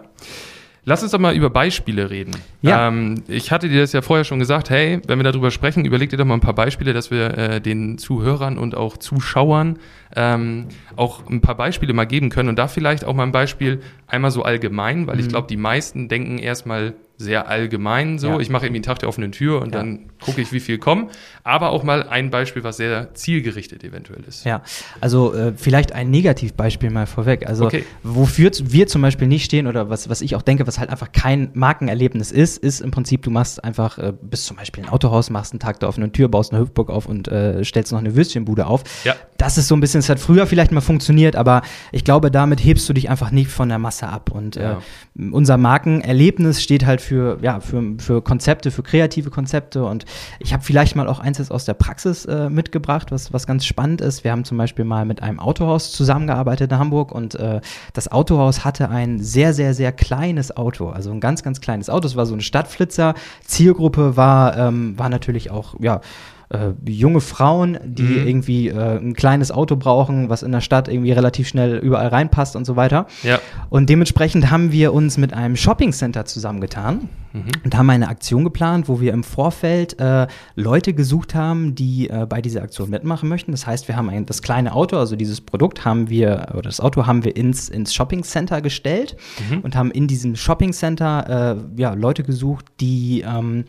Lass 0.83 1.03
uns 1.03 1.11
doch 1.11 1.19
mal 1.19 1.35
über 1.35 1.51
Beispiele 1.51 2.09
reden. 2.09 2.31
Ja. 2.63 2.87
Ähm, 2.87 3.23
ich 3.27 3.51
hatte 3.51 3.69
dir 3.69 3.81
das 3.81 3.93
ja 3.93 4.01
vorher 4.01 4.23
schon 4.23 4.39
gesagt, 4.39 4.71
hey, 4.71 4.99
wenn 5.05 5.19
wir 5.19 5.23
darüber 5.23 5.51
sprechen, 5.51 5.85
überleg 5.85 6.09
dir 6.09 6.17
doch 6.17 6.25
mal 6.25 6.33
ein 6.33 6.39
paar 6.41 6.55
Beispiele, 6.55 6.91
dass 6.93 7.11
wir 7.11 7.37
äh, 7.37 7.61
den 7.61 7.99
Zuhörern 7.99 8.57
und 8.57 8.75
auch 8.75 8.97
Zuschauern 8.97 9.77
ähm, 10.15 10.67
auch 10.95 11.29
ein 11.29 11.39
paar 11.41 11.55
Beispiele 11.55 11.93
mal 11.93 12.05
geben 12.05 12.29
können. 12.29 12.49
Und 12.49 12.57
da 12.57 12.67
vielleicht 12.67 13.05
auch 13.05 13.13
mal 13.13 13.23
ein 13.23 13.31
Beispiel 13.31 13.81
einmal 14.07 14.31
so 14.31 14.41
allgemein, 14.41 15.05
weil 15.05 15.19
ich 15.19 15.27
Mhm. 15.27 15.29
glaube, 15.29 15.47
die 15.47 15.57
meisten 15.57 16.07
denken 16.07 16.39
erstmal 16.39 16.95
sehr 17.21 17.47
allgemein 17.47 18.19
so. 18.19 18.27
Ja. 18.29 18.39
Ich 18.39 18.49
mache 18.49 18.65
irgendwie 18.65 18.77
einen 18.79 18.83
Tag 18.83 18.99
der 18.99 19.09
offenen 19.09 19.31
Tür 19.31 19.61
und 19.61 19.73
Ja. 19.73 19.79
dann 19.79 20.09
gucke 20.23 20.41
ich, 20.41 20.51
wie 20.51 20.59
viel 20.59 20.77
kommen. 20.77 21.09
Aber 21.43 21.69
auch 21.71 21.83
mal 21.83 22.03
ein 22.07 22.29
Beispiel, 22.29 22.63
was 22.63 22.77
sehr 22.77 23.13
zielgerichtet 23.13 23.83
eventuell 23.83 24.23
ist. 24.27 24.45
Ja, 24.45 24.61
also 24.99 25.33
äh, 25.33 25.53
vielleicht 25.55 25.93
ein 25.93 26.09
Negativbeispiel 26.11 26.89
mal 26.89 27.07
vorweg. 27.07 27.47
Also 27.47 27.65
Okay. 27.65 27.85
wofür 28.03 28.51
wir 28.63 28.87
zum 28.87 29.01
Beispiel 29.01 29.27
nicht 29.27 29.45
stehen 29.45 29.67
oder 29.67 29.89
was, 29.89 30.09
was 30.09 30.21
ich 30.21 30.35
auch 30.35 30.41
denke, 30.41 30.67
was 30.67 30.77
halt 30.79 30.89
einfach 30.89 31.11
kein 31.11 31.49
Markenerlebnis 31.53 32.31
ist, 32.31 32.57
ist 32.57 32.81
im 32.81 32.91
Prinzip, 32.91 33.21
du 33.23 33.31
machst 33.31 33.63
einfach, 33.63 33.97
äh, 33.97 34.13
bist 34.21 34.45
zum 34.45 34.57
Beispiel 34.57 34.83
ein 34.83 34.89
Autohaus, 34.89 35.29
machst 35.29 35.53
einen 35.53 35.59
Tag 35.59 35.79
der 35.79 35.89
offenen 35.89 36.11
Tür, 36.13 36.27
baust 36.27 36.51
eine 36.53 36.61
Hüpfburg 36.61 36.89
auf 36.89 37.05
und 37.07 37.27
äh, 37.27 37.63
stellst 37.63 37.91
noch 37.91 37.99
eine 37.99 38.15
Würstchenbude 38.15 38.67
auf. 38.67 38.83
Ja. 39.03 39.15
Das 39.37 39.57
ist 39.57 39.67
so 39.67 39.75
ein 39.75 39.79
bisschen, 39.79 39.99
es 39.99 40.09
hat 40.09 40.19
früher 40.19 40.45
vielleicht 40.45 40.71
mal 40.71 40.81
funktioniert, 40.81 41.35
aber 41.35 41.63
ich 41.91 42.03
glaube, 42.03 42.29
damit 42.29 42.63
hebst 42.63 42.87
du 42.87 42.93
dich 42.93 43.09
einfach 43.09 43.31
nicht 43.31 43.49
von 43.49 43.69
der 43.69 43.79
Masse 43.79 44.07
ab. 44.07 44.29
Und 44.31 44.55
Ja. 44.55 44.73
äh, 45.17 45.29
unser 45.31 45.57
Markenerlebnis 45.57 46.61
steht 46.61 46.85
halt 46.85 47.01
für, 47.01 47.10
ja, 47.41 47.59
für, 47.59 47.95
für 47.97 48.21
Konzepte, 48.21 48.71
für 48.71 48.83
kreative 48.83 49.29
Konzepte. 49.29 49.83
Und 49.83 50.05
ich 50.39 50.53
habe 50.53 50.63
vielleicht 50.63 50.95
mal 50.95 51.07
auch 51.07 51.19
eins 51.19 51.51
aus 51.51 51.65
der 51.65 51.73
Praxis 51.73 52.25
äh, 52.25 52.49
mitgebracht, 52.49 53.11
was, 53.11 53.33
was 53.33 53.47
ganz 53.47 53.65
spannend 53.65 54.01
ist. 54.01 54.23
Wir 54.23 54.31
haben 54.31 54.45
zum 54.45 54.57
Beispiel 54.57 54.85
mal 54.85 55.05
mit 55.05 55.23
einem 55.23 55.39
Autohaus 55.39 55.91
zusammengearbeitet 55.91 56.71
in 56.71 56.77
Hamburg 56.77 57.11
und 57.11 57.35
äh, 57.35 57.61
das 57.93 58.11
Autohaus 58.11 58.63
hatte 58.63 58.89
ein 58.89 59.19
sehr, 59.19 59.53
sehr, 59.53 59.73
sehr 59.73 59.91
kleines 59.91 60.55
Auto, 60.55 60.89
also 60.89 61.11
ein 61.11 61.19
ganz, 61.19 61.43
ganz 61.43 61.61
kleines 61.61 61.89
Auto. 61.89 62.07
Es 62.07 62.15
war 62.15 62.25
so 62.25 62.33
eine 62.33 62.43
Stadtflitzer. 62.43 63.15
Zielgruppe 63.45 64.17
war, 64.17 64.57
ähm, 64.57 64.97
war 64.97 65.09
natürlich 65.09 65.51
auch, 65.51 65.75
ja, 65.79 66.01
äh, 66.51 66.73
junge 66.89 67.21
Frauen, 67.21 67.77
die 67.83 68.03
Mhm. 68.03 68.27
irgendwie 68.27 68.67
äh, 68.69 68.97
ein 68.99 69.13
kleines 69.13 69.51
Auto 69.51 69.75
brauchen, 69.75 70.29
was 70.29 70.43
in 70.43 70.51
der 70.51 70.61
Stadt 70.61 70.87
irgendwie 70.87 71.11
relativ 71.11 71.47
schnell 71.47 71.77
überall 71.77 72.07
reinpasst 72.07 72.55
und 72.55 72.65
so 72.65 72.75
weiter. 72.75 73.07
Ja. 73.23 73.39
Und 73.69 73.89
dementsprechend 73.89 74.51
haben 74.51 74.71
wir 74.71 74.93
uns 74.93 75.17
mit 75.17 75.33
einem 75.33 75.55
Shoppingcenter 75.55 76.25
zusammengetan 76.25 77.09
Mhm. 77.33 77.43
und 77.63 77.77
haben 77.77 77.89
eine 77.89 78.09
Aktion 78.09 78.43
geplant, 78.43 78.89
wo 78.89 78.99
wir 78.99 79.13
im 79.13 79.23
Vorfeld 79.23 79.97
äh, 80.01 80.27
Leute 80.55 80.93
gesucht 80.93 81.33
haben, 81.33 81.75
die 81.75 82.09
äh, 82.09 82.25
bei 82.27 82.41
dieser 82.41 82.61
Aktion 82.61 82.89
mitmachen 82.89 83.29
möchten. 83.29 83.51
Das 83.51 83.65
heißt, 83.65 83.87
wir 83.87 83.95
haben 83.95 84.09
ein, 84.09 84.25
das 84.25 84.41
kleine 84.41 84.73
Auto, 84.73 84.97
also 84.97 85.15
dieses 85.15 85.39
Produkt 85.39 85.85
haben 85.85 86.09
wir, 86.09 86.47
oder 86.51 86.63
das 86.63 86.81
Auto 86.81 87.05
haben 87.07 87.23
wir 87.23 87.37
ins, 87.37 87.69
ins 87.69 87.93
Shoppingcenter 87.93 88.59
gestellt 88.61 89.15
Mhm. 89.49 89.59
und 89.61 89.77
haben 89.77 89.91
in 89.91 90.07
diesem 90.07 90.35
Shoppingcenter 90.35 91.55
äh, 91.77 91.81
ja, 91.81 91.93
Leute 91.93 92.23
gesucht, 92.23 92.65
die 92.81 93.21
ähm, 93.25 93.63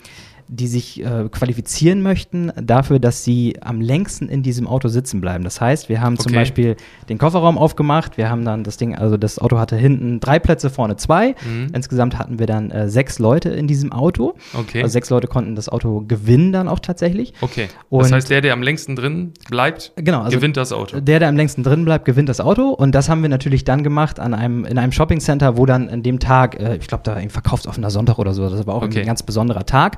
die 0.54 0.66
sich 0.66 1.02
äh, 1.02 1.28
qualifizieren 1.30 2.02
möchten 2.02 2.52
dafür, 2.60 2.98
dass 2.98 3.24
sie 3.24 3.56
am 3.62 3.80
längsten 3.80 4.28
in 4.28 4.42
diesem 4.42 4.66
Auto 4.68 4.88
sitzen 4.88 5.22
bleiben. 5.22 5.44
Das 5.44 5.60
heißt, 5.62 5.88
wir 5.88 6.02
haben 6.02 6.18
zum 6.18 6.30
Okay. 6.32 6.40
Beispiel 6.40 6.76
den 7.08 7.16
Kofferraum 7.16 7.56
aufgemacht, 7.56 8.18
wir 8.18 8.28
haben 8.28 8.44
dann 8.44 8.62
das 8.62 8.76
Ding, 8.76 8.94
also 8.94 9.16
das 9.16 9.38
Auto 9.38 9.58
hatte 9.58 9.76
hinten 9.76 10.20
drei 10.20 10.38
Plätze, 10.38 10.68
vorne 10.68 10.96
zwei. 10.96 11.34
Mhm. 11.46 11.68
Insgesamt 11.72 12.18
hatten 12.18 12.38
wir 12.38 12.46
dann 12.46 12.70
äh, 12.70 12.88
sechs 12.90 13.18
Leute 13.18 13.48
in 13.48 13.66
diesem 13.66 13.92
Auto. 13.92 14.34
Okay. 14.52 14.82
Also 14.82 14.92
sechs 14.92 15.08
Leute 15.08 15.26
konnten 15.26 15.54
das 15.56 15.70
Auto 15.70 16.04
gewinnen 16.06 16.52
dann 16.52 16.68
auch 16.68 16.80
tatsächlich. 16.80 17.32
okay. 17.40 17.68
das 17.90 18.08
Und- 18.08 18.12
heißt, 18.12 18.28
der, 18.28 18.42
der 18.42 18.52
am 18.52 18.62
längsten 18.62 18.94
drin 18.94 19.32
bleibt, 19.48 19.92
Genau, 19.96 20.20
also 20.20 20.36
gewinnt 20.36 20.58
das 20.58 20.72
Auto. 20.72 21.00
Der, 21.00 21.18
der 21.18 21.28
am 21.28 21.36
längsten 21.36 21.62
drin 21.62 21.84
bleibt, 21.86 22.04
gewinnt 22.04 22.28
das 22.28 22.40
Auto. 22.40 22.68
Und 22.70 22.94
das 22.94 23.08
haben 23.08 23.22
wir 23.22 23.30
natürlich 23.30 23.64
dann 23.64 23.82
gemacht 23.82 24.20
an 24.20 24.34
einem, 24.34 24.66
in 24.66 24.76
einem 24.78 24.92
Shoppingcenter, 24.92 25.56
wo 25.56 25.64
dann 25.64 25.88
an 25.88 26.02
dem 26.02 26.18
Tag, 26.18 26.60
äh, 26.60 26.76
ich 26.76 26.88
glaube, 26.88 27.04
da 27.04 27.14
ein 27.14 27.30
verkaufsoffener 27.30 27.90
Sonntag 27.90 28.18
oder 28.18 28.34
so, 28.34 28.48
das 28.50 28.66
war 28.66 28.74
auch 28.74 28.82
Okay. 28.82 29.00
ein 29.00 29.06
ganz 29.06 29.22
besonderer 29.22 29.64
Tag. 29.64 29.96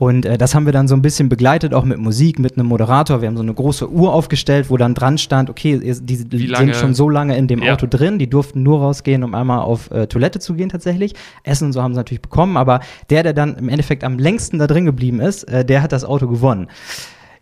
Und 0.00 0.24
äh, 0.24 0.38
das 0.38 0.54
haben 0.54 0.64
wir 0.64 0.72
dann 0.72 0.88
so 0.88 0.94
ein 0.94 1.02
bisschen 1.02 1.28
begleitet, 1.28 1.74
auch 1.74 1.84
mit 1.84 1.98
Musik, 1.98 2.38
mit 2.38 2.56
einem 2.56 2.68
Moderator. 2.68 3.20
Wir 3.20 3.28
haben 3.28 3.36
so 3.36 3.42
eine 3.42 3.52
große 3.52 3.90
Uhr 3.90 4.14
aufgestellt, 4.14 4.70
wo 4.70 4.78
dann 4.78 4.94
dran 4.94 5.18
stand, 5.18 5.50
okay, 5.50 5.78
die, 5.78 6.16
sind 6.16 6.74
schon 6.74 6.94
so 6.94 7.10
lange 7.10 7.36
in 7.36 7.48
dem 7.48 7.62
Ja. 7.62 7.74
Auto 7.74 7.86
drin, 7.86 8.18
die 8.18 8.26
durften 8.26 8.62
nur 8.62 8.80
rausgehen, 8.80 9.22
um 9.22 9.34
einmal 9.34 9.60
auf 9.60 9.90
äh, 9.90 10.06
Toilette 10.06 10.38
zu 10.38 10.54
gehen 10.54 10.70
tatsächlich. 10.70 11.12
Essen 11.42 11.66
und 11.66 11.72
so 11.74 11.82
haben 11.82 11.92
sie 11.92 11.98
natürlich 11.98 12.22
bekommen, 12.22 12.56
aber 12.56 12.80
der, 13.10 13.24
der 13.24 13.34
dann 13.34 13.56
im 13.56 13.68
Endeffekt 13.68 14.02
am 14.02 14.18
längsten 14.18 14.58
da 14.58 14.66
drin 14.66 14.86
geblieben 14.86 15.20
ist, 15.20 15.44
äh, 15.44 15.66
der 15.66 15.82
hat 15.82 15.92
das 15.92 16.06
Auto 16.06 16.28
gewonnen. 16.28 16.68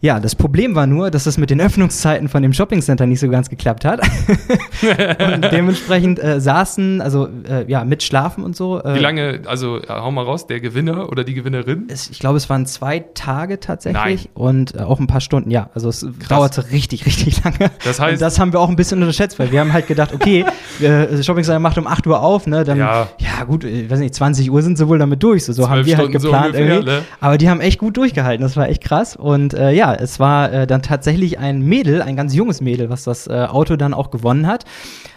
Ja, 0.00 0.20
das 0.20 0.36
Problem 0.36 0.76
war 0.76 0.86
nur, 0.86 1.10
dass 1.10 1.26
es 1.26 1.38
mit 1.38 1.50
den 1.50 1.60
Öffnungszeiten 1.60 2.28
von 2.28 2.40
dem 2.40 2.52
Shoppingcenter 2.52 3.04
nicht 3.06 3.18
so 3.18 3.28
ganz 3.28 3.48
geklappt 3.50 3.84
hat. 3.84 4.00
und 5.34 5.50
dementsprechend 5.50 6.22
äh, 6.22 6.40
saßen, 6.40 7.00
also 7.00 7.28
äh, 7.48 7.64
ja, 7.68 7.84
mit 7.84 8.04
Schlafen 8.04 8.44
und 8.44 8.54
so. 8.54 8.80
Äh, 8.80 8.94
Wie 8.94 8.98
lange, 9.00 9.40
also 9.46 9.80
ja, 9.82 10.00
hau 10.02 10.12
mal 10.12 10.22
raus, 10.24 10.46
der 10.46 10.60
Gewinner 10.60 11.08
oder 11.10 11.24
die 11.24 11.34
Gewinnerin? 11.34 11.86
Es, 11.88 12.10
ich 12.10 12.20
glaube, 12.20 12.36
es 12.36 12.48
waren 12.48 12.64
zwei 12.66 13.00
Tage 13.14 13.58
tatsächlich 13.58 14.28
und 14.34 14.76
äh, 14.76 14.78
auch 14.82 15.00
ein 15.00 15.08
paar 15.08 15.20
Stunden, 15.20 15.50
ja. 15.50 15.68
Also 15.74 15.88
es 15.88 16.06
dauerte 16.28 16.70
richtig, 16.70 17.04
richtig 17.04 17.42
lange. 17.42 17.72
Das 17.84 18.00
heißt- 18.00 18.12
und 18.12 18.20
das 18.20 18.38
haben 18.38 18.52
wir 18.52 18.60
auch 18.60 18.68
ein 18.68 18.76
bisschen 18.76 19.00
unterschätzt, 19.00 19.38
weil 19.40 19.50
wir 19.50 19.58
haben 19.58 19.72
halt 19.72 19.88
gedacht, 19.88 20.14
okay, 20.14 20.44
äh, 20.80 21.06
das 21.08 21.26
Shoppingcenter 21.26 21.58
macht 21.58 21.76
um 21.76 21.88
8 21.88 22.06
Uhr 22.06 22.20
auf, 22.20 22.46
ne? 22.46 22.62
Dann, 22.62 22.78
Ja. 22.78 23.08
ja, 23.18 23.42
gut, 23.44 23.64
ich 23.64 23.90
weiß 23.90 23.98
nicht, 23.98 24.14
20 24.14 24.48
Uhr 24.50 24.62
sind 24.62 24.78
sie 24.78 24.86
wohl 24.86 24.98
damit 25.00 25.24
durch. 25.24 25.44
So, 25.44 25.52
so 25.52 25.68
haben 25.68 25.84
wir 25.84 25.96
halt 25.96 26.04
Stunden 26.06 26.20
so 26.20 26.28
geplant 26.28 26.54
ungefähr, 26.54 26.74
irgendwie. 26.76 26.90
ne? 26.92 27.02
Aber 27.20 27.36
die 27.36 27.50
haben 27.50 27.60
echt 27.60 27.80
gut 27.80 27.96
durchgehalten, 27.96 28.42
das 28.44 28.56
war 28.56 28.68
echt 28.68 28.84
krass. 28.84 29.16
Und 29.16 29.54
äh, 29.54 29.72
ja, 29.88 30.02
es 30.02 30.20
war 30.20 30.52
äh, 30.52 30.66
dann 30.66 30.82
tatsächlich 30.82 31.38
ein 31.38 31.62
Mädel, 31.62 32.02
ein 32.02 32.16
ganz 32.16 32.34
junges 32.34 32.60
Mädel, 32.60 32.90
was 32.90 33.04
das 33.04 33.26
äh, 33.26 33.46
Auto 33.48 33.76
dann 33.76 33.94
auch 33.94 34.10
gewonnen 34.10 34.46
hat. 34.46 34.64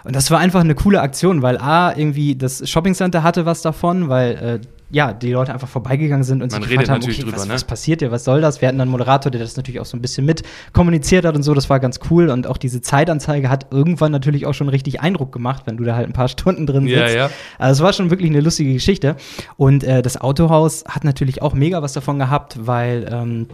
Und 0.03 0.15
das 0.15 0.31
war 0.31 0.39
einfach 0.39 0.61
eine 0.61 0.75
coole 0.75 1.01
Aktion, 1.01 1.41
weil 1.41 1.57
A, 1.57 1.95
irgendwie 1.95 2.35
das 2.35 2.67
Shoppingcenter 2.67 3.23
hatte 3.23 3.45
was 3.45 3.61
davon, 3.61 4.09
weil 4.09 4.31
äh, 4.31 4.67
ja, 4.93 5.13
die 5.13 5.31
Leute 5.31 5.53
einfach 5.53 5.69
vorbeigegangen 5.69 6.23
sind 6.25 6.43
und 6.43 6.51
Man 6.51 6.61
sich 6.61 6.69
gefragt 6.69 6.89
haben, 6.89 6.99
natürlich 6.99 7.19
okay, 7.19 7.25
drüber, 7.29 7.37
was, 7.37 7.47
ne? 7.47 7.53
was 7.53 7.63
passiert 7.63 8.01
hier, 8.01 8.11
was 8.11 8.25
soll 8.25 8.41
das? 8.41 8.59
Wir 8.59 8.67
hatten 8.67 8.77
dann 8.77 8.89
einen 8.89 8.91
Moderator, 8.91 9.31
der 9.31 9.39
das 9.39 9.55
natürlich 9.55 9.79
auch 9.79 9.85
so 9.85 9.95
ein 9.95 10.01
bisschen 10.01 10.25
mit 10.25 10.43
kommuniziert 10.73 11.23
hat 11.23 11.35
und 11.35 11.43
so, 11.43 11.53
das 11.53 11.69
war 11.69 11.79
ganz 11.79 11.99
cool. 12.09 12.29
Und 12.29 12.45
auch 12.45 12.57
diese 12.57 12.81
Zeitanzeige 12.81 13.49
hat 13.49 13.67
irgendwann 13.71 14.11
natürlich 14.11 14.45
auch 14.47 14.53
schon 14.53 14.67
richtig 14.67 14.99
Eindruck 14.99 15.31
gemacht, 15.31 15.63
wenn 15.65 15.77
du 15.77 15.85
da 15.85 15.95
halt 15.95 16.07
ein 16.07 16.13
paar 16.13 16.27
Stunden 16.27 16.65
drin 16.65 16.87
sitzt. 16.87 16.97
Ja, 16.97 17.09
ja. 17.09 17.29
Also 17.57 17.81
es 17.81 17.85
war 17.85 17.93
schon 17.93 18.09
wirklich 18.09 18.29
eine 18.29 18.41
lustige 18.41 18.73
Geschichte. 18.73 19.15
Und 19.55 19.85
äh, 19.85 20.01
das 20.01 20.19
Autohaus 20.19 20.83
hat 20.87 21.05
natürlich 21.05 21.41
auch 21.41 21.53
mega 21.53 21.81
was 21.81 21.93
davon 21.93 22.19
gehabt, 22.19 22.59
weil 22.65 23.07
ähm, 23.09 23.47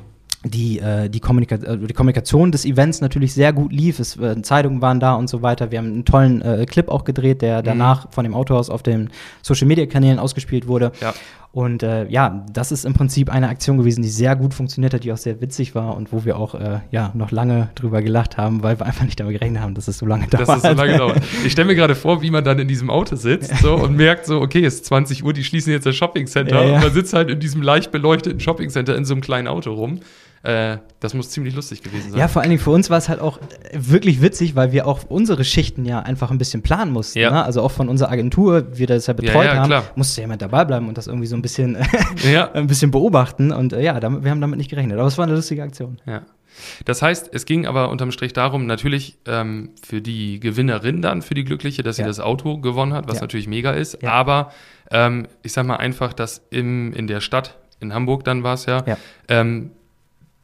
die, 0.49 0.79
äh, 0.79 1.09
die, 1.09 1.19
Kommunika 1.19 1.55
äh, 1.55 1.77
die 1.77 1.93
Kommunikation 1.93 2.51
des 2.51 2.65
Events 2.65 3.01
natürlich 3.01 3.33
sehr 3.33 3.53
gut 3.53 3.71
lief. 3.71 3.99
Es, 3.99 4.17
äh, 4.17 4.41
Zeitungen 4.41 4.81
waren 4.81 4.99
da 4.99 5.15
und 5.15 5.29
so 5.29 5.41
weiter. 5.41 5.71
Wir 5.71 5.79
haben 5.79 5.87
einen 5.87 6.05
tollen 6.05 6.41
äh, 6.41 6.65
Clip 6.65 6.89
auch 6.89 7.03
gedreht, 7.03 7.41
der 7.41 7.61
danach 7.61 8.11
von 8.11 8.23
dem 8.23 8.33
Autohaus 8.33 8.69
auf 8.69 8.83
den 8.83 9.09
Social-Media-Kanälen 9.41 10.19
ausgespielt 10.19 10.67
wurde. 10.67 10.91
Ja. 11.01 11.13
Und 11.57 11.81
äh, 11.81 12.07
ja, 12.09 12.45
das 12.53 12.71
ist 12.71 12.85
im 12.85 12.93
Prinzip 12.93 13.31
eine 13.31 13.49
Aktion 13.49 13.77
gewesen, 13.77 14.03
die 14.03 14.09
sehr 14.09 14.35
gut 14.35 14.53
funktioniert 14.53 14.93
hat, 14.93 15.03
die 15.03 15.11
auch 15.11 15.17
sehr 15.17 15.41
witzig 15.41 15.73
war 15.73 15.97
und 15.97 16.11
wo 16.11 16.23
wir 16.23 16.37
auch 16.37 16.53
äh, 16.53 16.81
ja, 16.91 17.11
noch 17.15 17.31
lange 17.31 17.69
drüber 17.73 18.03
gelacht 18.03 18.37
haben, 18.37 18.61
weil 18.61 18.79
wir 18.79 18.85
einfach 18.85 19.05
nicht 19.05 19.19
damit 19.19 19.33
gerechnet 19.33 19.63
haben, 19.63 19.73
dass 19.73 19.87
es 19.87 19.97
so 19.97 20.05
lange 20.05 20.27
dauert. 20.27 20.47
Dass 20.47 20.57
es 20.57 20.61
so 20.61 20.73
lange 20.73 20.97
dauert. 20.97 21.21
Ich 21.45 21.53
stelle 21.53 21.67
mir 21.67 21.75
gerade 21.75 21.95
vor, 21.95 22.21
wie 22.21 22.29
man 22.29 22.43
dann 22.43 22.59
in 22.59 22.67
diesem 22.67 22.91
Auto 22.91 23.15
sitzt 23.15 23.57
so, 23.57 23.73
und 23.73 23.95
merkt 23.95 24.27
so, 24.27 24.39
okay, 24.41 24.63
es 24.65 24.75
ist 24.75 24.85
20 24.85 25.23
Uhr, 25.23 25.33
die 25.33 25.43
schließen 25.43 25.71
jetzt 25.71 25.85
das 25.87 25.95
Shoppingcenter 25.95 26.61
Ja, 26.61 26.63
ja. 26.63 26.75
und 26.75 26.83
man 26.83 26.93
sitzt 26.93 27.13
halt 27.13 27.31
in 27.31 27.39
diesem 27.39 27.63
leicht 27.63 27.91
beleuchteten 27.91 28.39
Shoppingcenter 28.39 28.95
in 28.95 29.05
so 29.05 29.15
einem 29.15 29.21
kleinen 29.21 29.47
Auto 29.47 29.73
rum. 29.73 30.01
Äh, 30.43 30.77
das 30.99 31.13
muss 31.13 31.29
ziemlich 31.31 31.55
lustig 31.55 31.81
gewesen 31.83 32.11
sein. 32.11 32.19
Ja, 32.19 32.27
vor 32.27 32.41
allen 32.41 32.49
Dingen 32.51 32.61
für 32.61 32.69
uns 32.71 32.89
war 32.89 32.97
es 32.97 33.09
halt 33.09 33.19
auch 33.19 33.39
äh, 33.39 33.41
wirklich 33.73 34.21
witzig, 34.21 34.55
weil 34.55 34.71
wir 34.71 34.87
auch 34.87 35.03
unsere 35.09 35.43
Schichten 35.43 35.83
ja 35.85 35.99
einfach 35.99 36.31
ein 36.31 36.37
bisschen 36.37 36.61
planen 36.61 36.91
mussten. 36.91 37.19
Ja. 37.19 37.31
Ne? 37.31 37.43
Also 37.43 37.61
auch 37.61 37.71
von 37.71 37.89
unserer 37.89 38.11
Agentur, 38.11 38.77
wir 38.77 38.87
das 38.87 39.07
ja 39.07 39.13
betreut 39.13 39.45
ja, 39.45 39.55
haben, 39.57 39.67
klar. 39.67 39.83
musste 39.95 40.21
jemand 40.21 40.41
dabei 40.41 40.63
bleiben 40.65 40.87
und 40.87 40.97
das 40.97 41.07
irgendwie 41.07 41.27
so 41.27 41.35
ein 41.35 41.41
bisschen, 41.41 41.77
Ja. 42.31 42.51
ein 42.53 42.67
bisschen 42.67 42.91
beobachten. 42.91 43.51
Und 43.51 43.73
äh, 43.73 43.81
ja, 43.83 43.99
damit, 43.99 44.23
wir 44.23 44.31
haben 44.31 44.41
damit 44.41 44.57
nicht 44.57 44.69
gerechnet. 44.69 44.97
Aber 44.97 45.07
es 45.07 45.17
war 45.17 45.25
eine 45.25 45.35
lustige 45.35 45.63
Aktion. 45.63 45.99
Ja. 46.05 46.21
Das 46.85 47.01
heißt, 47.01 47.29
es 47.33 47.45
ging 47.45 47.67
aber 47.67 47.89
unterm 47.89 48.11
Strich 48.11 48.33
darum, 48.33 48.65
natürlich 48.65 49.17
ähm, 49.27 49.71
für 49.85 50.01
die 50.01 50.39
Gewinnerin 50.39 51.01
dann, 51.03 51.21
für 51.21 51.35
die 51.35 51.43
Glückliche, 51.43 51.83
dass 51.83 51.97
sie 51.97 52.01
Ja. 52.03 52.07
das 52.07 52.19
Auto 52.19 52.57
gewonnen 52.59 52.93
hat, 52.93 53.07
was 53.07 53.15
Ja. 53.15 53.21
natürlich 53.21 53.47
mega 53.47 53.71
ist. 53.71 54.01
Ja. 54.01 54.11
Aber 54.13 54.51
ähm, 54.91 55.27
ich 55.43 55.51
sag 55.53 55.65
mal 55.67 55.75
einfach, 55.75 56.13
dass 56.13 56.41
im, 56.49 56.93
in 56.93 57.05
der 57.07 57.19
Stadt, 57.21 57.57
in 57.79 57.93
Hamburg 57.93 58.23
dann 58.23 58.41
war 58.43 58.55
es 58.55 58.65
ja, 58.65 58.83
Ja. 58.87 58.97
ähm, 59.27 59.71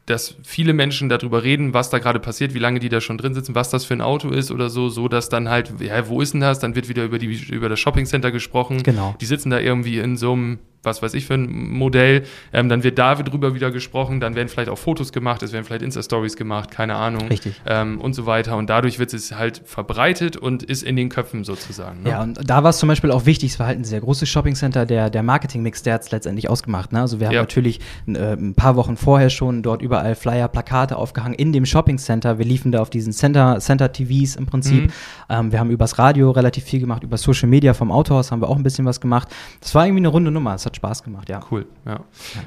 dass 0.05 0.35
viele 0.43 0.73
Menschen 0.73 1.07
darüber 1.07 1.43
reden, 1.43 1.73
was 1.73 1.89
da 1.89 1.99
gerade 1.99 2.19
passiert, 2.19 2.53
wie 2.53 2.59
lange 2.59 2.79
die 2.79 2.89
da 2.89 2.99
schon 2.99 3.17
drin 3.17 3.33
sitzen, 3.33 3.55
was 3.55 3.69
das 3.69 3.85
für 3.85 3.93
ein 3.93 4.01
Auto 4.01 4.29
ist 4.29 4.51
oder 4.51 4.69
so, 4.69 4.89
so 4.89 5.07
dass 5.07 5.29
dann 5.29 5.49
halt, 5.49 5.73
ja, 5.79 6.07
wo 6.09 6.19
ist 6.19 6.33
denn 6.33 6.41
das? 6.41 6.59
Dann 6.59 6.75
wird 6.75 6.89
wieder 6.89 7.05
über, 7.05 7.19
die, 7.19 7.33
über 7.51 7.69
das 7.69 7.79
Shoppingcenter 7.79 8.31
gesprochen. 8.31 8.83
Genau. 8.83 9.15
Die 9.21 9.25
sitzen 9.25 9.49
da 9.49 9.59
irgendwie 9.59 9.99
in 9.99 10.17
so 10.17 10.33
einem, 10.33 10.59
was 10.83 11.01
weiß 11.01 11.13
ich 11.13 11.25
für 11.25 11.33
ein 11.35 11.49
Modell. 11.71 12.23
Ähm, 12.51 12.69
dann 12.69 12.83
wird 12.83 12.99
da 12.99 13.15
drüber 13.15 13.55
wieder 13.55 13.71
gesprochen, 13.71 14.19
dann 14.19 14.35
werden 14.35 14.49
vielleicht 14.49 14.69
auch 14.69 14.77
Fotos 14.77 15.11
gemacht, 15.11 15.41
es 15.43 15.51
werden 15.53 15.65
vielleicht 15.65 15.81
Insta-Stories 15.81 16.35
gemacht, 16.35 16.71
keine 16.71 16.95
Ahnung. 16.95 17.27
Richtig. 17.29 17.61
Ähm, 17.65 17.99
und 17.99 18.13
so 18.13 18.25
weiter. 18.25 18.57
Und 18.57 18.69
dadurch 18.69 18.99
wird 18.99 19.13
es 19.13 19.31
halt 19.35 19.61
verbreitet 19.65 20.37
und 20.37 20.63
ist 20.63 20.83
in 20.83 20.95
den 20.95 21.09
Köpfen 21.09 21.43
sozusagen. 21.43 22.03
Ne? 22.03 22.09
Ja, 22.09 22.21
und 22.21 22.39
da 22.49 22.63
war 22.63 22.69
es 22.71 22.77
zum 22.79 22.87
Beispiel 22.89 23.11
auch 23.11 23.25
wichtig, 23.25 23.51
es 23.51 23.59
war 23.59 23.67
halt 23.67 23.79
ein 23.79 23.83
sehr 23.83 24.01
großes 24.01 24.27
Shoppingcenter, 24.29 24.85
der, 24.85 25.09
der 25.09 25.23
Marketing-Mix, 25.23 25.83
der 25.83 25.95
hat 25.95 26.03
es 26.03 26.11
letztendlich 26.11 26.49
ausgemacht. 26.49 26.91
Ne? 26.91 27.01
Also 27.01 27.19
wir 27.19 27.27
haben 27.27 27.33
Ja. 27.33 27.41
natürlich 27.41 27.79
äh, 28.07 28.33
ein 28.33 28.53
paar 28.55 28.75
Wochen 28.75 28.97
vorher 28.97 29.29
schon 29.29 29.63
dort 29.63 29.81
überall 29.81 30.15
Flyer, 30.15 30.47
Plakate 30.47 30.97
aufgehangen 30.97 31.33
in 31.35 31.53
dem 31.53 31.65
Shoppingcenter. 31.65 32.37
Wir 32.37 32.45
liefen 32.45 32.71
da 32.71 32.81
auf 32.81 32.89
diesen 32.89 33.13
Center, 33.13 33.59
Center-TVs 33.59 34.35
im 34.35 34.45
Prinzip. 34.45 34.83
Mhm. 34.83 34.91
Ähm, 35.29 35.51
wir 35.51 35.59
haben 35.59 35.69
übers 35.69 35.97
Radio 35.99 36.31
relativ 36.31 36.63
viel 36.65 36.79
gemacht, 36.79 37.03
über 37.03 37.17
Social 37.17 37.47
Media 37.49 37.73
vom 37.73 37.91
Autohaus 37.91 38.31
haben 38.31 38.41
wir 38.41 38.49
auch 38.49 38.57
ein 38.57 38.63
bisschen 38.63 38.85
was 38.85 38.99
gemacht. 39.01 39.29
Das 39.61 39.73
war 39.75 39.85
irgendwie 39.85 40.01
eine 40.01 40.07
runde 40.09 40.31
Nummer, 40.31 40.55
es 40.55 40.65
hat 40.73 40.77
Spaß 40.77 41.03
gemacht, 41.03 41.29
ja. 41.29 41.39
Cool, 41.51 41.65
ja. 41.85 41.99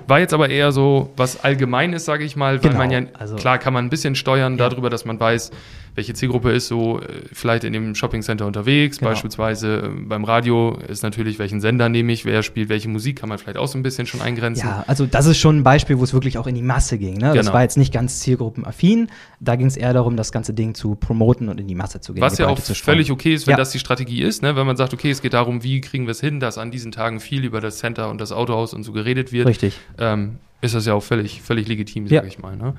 War 0.08 0.18
jetzt 0.18 0.34
aber 0.34 0.48
eher 0.50 0.72
so 0.72 1.12
was 1.16 1.42
Allgemeines, 1.44 2.04
sage 2.04 2.24
ich 2.24 2.36
mal, 2.36 2.54
weil 2.62 2.70
Genau, 2.70 2.78
man 2.78 2.90
ja, 2.90 3.00
also- 3.18 3.36
klar 3.36 3.58
kann 3.58 3.72
man 3.72 3.86
ein 3.86 3.90
bisschen 3.90 4.14
steuern 4.14 4.56
Ja. 4.58 4.68
darüber, 4.68 4.90
dass 4.90 5.04
man 5.04 5.18
weiß, 5.20 5.50
welche 5.96 6.14
Zielgruppe 6.14 6.52
ist 6.52 6.68
so 6.68 7.00
äh, 7.00 7.04
vielleicht 7.32 7.64
in 7.64 7.72
dem 7.72 7.94
Shoppingcenter 7.96 8.46
unterwegs, 8.46 8.98
Genau. 8.98 9.10
beispielsweise 9.10 9.78
äh, 9.78 9.88
beim 10.06 10.22
Radio 10.24 10.78
ist 10.86 11.02
natürlich, 11.02 11.38
welchen 11.40 11.60
Sender 11.60 11.88
nehme 11.88 12.12
ich, 12.12 12.24
wer 12.24 12.42
spielt 12.44 12.68
welche 12.68 12.88
Musik, 12.88 13.18
kann 13.18 13.28
man 13.28 13.38
vielleicht 13.38 13.56
auch 13.58 13.66
so 13.66 13.76
ein 13.78 13.82
bisschen 13.82 14.06
schon 14.06 14.20
eingrenzen. 14.20 14.66
Ja, 14.68 14.84
also 14.86 15.06
das 15.06 15.26
ist 15.26 15.38
schon 15.38 15.58
ein 15.58 15.62
Beispiel, 15.64 15.98
wo 15.98 16.04
es 16.04 16.12
wirklich 16.12 16.38
auch 16.38 16.46
in 16.46 16.54
die 16.54 16.62
Masse 16.62 16.98
ging. 16.98 17.14
Ne? 17.14 17.32
Das 17.34 17.46
Genau. 17.46 17.52
war 17.54 17.62
jetzt 17.62 17.76
nicht 17.76 17.92
ganz 17.92 18.20
zielgruppenaffin. 18.20 19.08
Da 19.40 19.56
ging 19.56 19.66
es 19.66 19.76
eher 19.76 19.92
darum, 19.92 20.16
das 20.16 20.30
ganze 20.32 20.54
Ding 20.54 20.74
zu 20.74 20.94
promoten 20.94 21.48
und 21.48 21.58
in 21.60 21.66
die 21.66 21.74
Masse 21.74 22.00
zu 22.00 22.12
gehen. 22.14 22.20
Was 22.20 22.38
ja 22.38 22.46
auch 22.48 22.58
völlig 22.60 23.10
okay 23.10 23.34
ist, 23.34 23.46
wenn 23.46 23.52
Ja. 23.52 23.56
das 23.56 23.70
die 23.70 23.78
Strategie 23.78 24.22
ist, 24.22 24.42
ne? 24.42 24.54
wenn 24.54 24.66
man 24.66 24.76
sagt, 24.76 24.92
okay, 24.94 25.10
es 25.10 25.22
geht 25.22 25.32
darum, 25.32 25.62
wie 25.62 25.80
kriegen 25.80 26.04
wir 26.06 26.12
es 26.12 26.20
hin, 26.20 26.38
dass 26.40 26.58
an 26.58 26.70
diesen 26.70 26.92
Tagen 26.92 27.20
viel 27.20 27.44
über 27.44 27.60
das 27.60 27.78
Center 27.78 28.10
und 28.10 28.20
das 28.20 28.32
Autohaus 28.32 28.74
und 28.74 28.82
so 28.82 28.92
geredet 28.92 29.32
wird, 29.32 29.48
Richtig. 29.48 29.78
ähm, 29.98 30.36
ist 30.60 30.74
das 30.74 30.84
ja 30.86 30.94
auch 30.94 31.02
völlig, 31.02 31.40
völlig 31.42 31.68
legitim, 31.68 32.06
Ja. 32.06 32.20
sage 32.20 32.28
ich 32.28 32.38
mal. 32.38 32.56
Ne? 32.56 32.74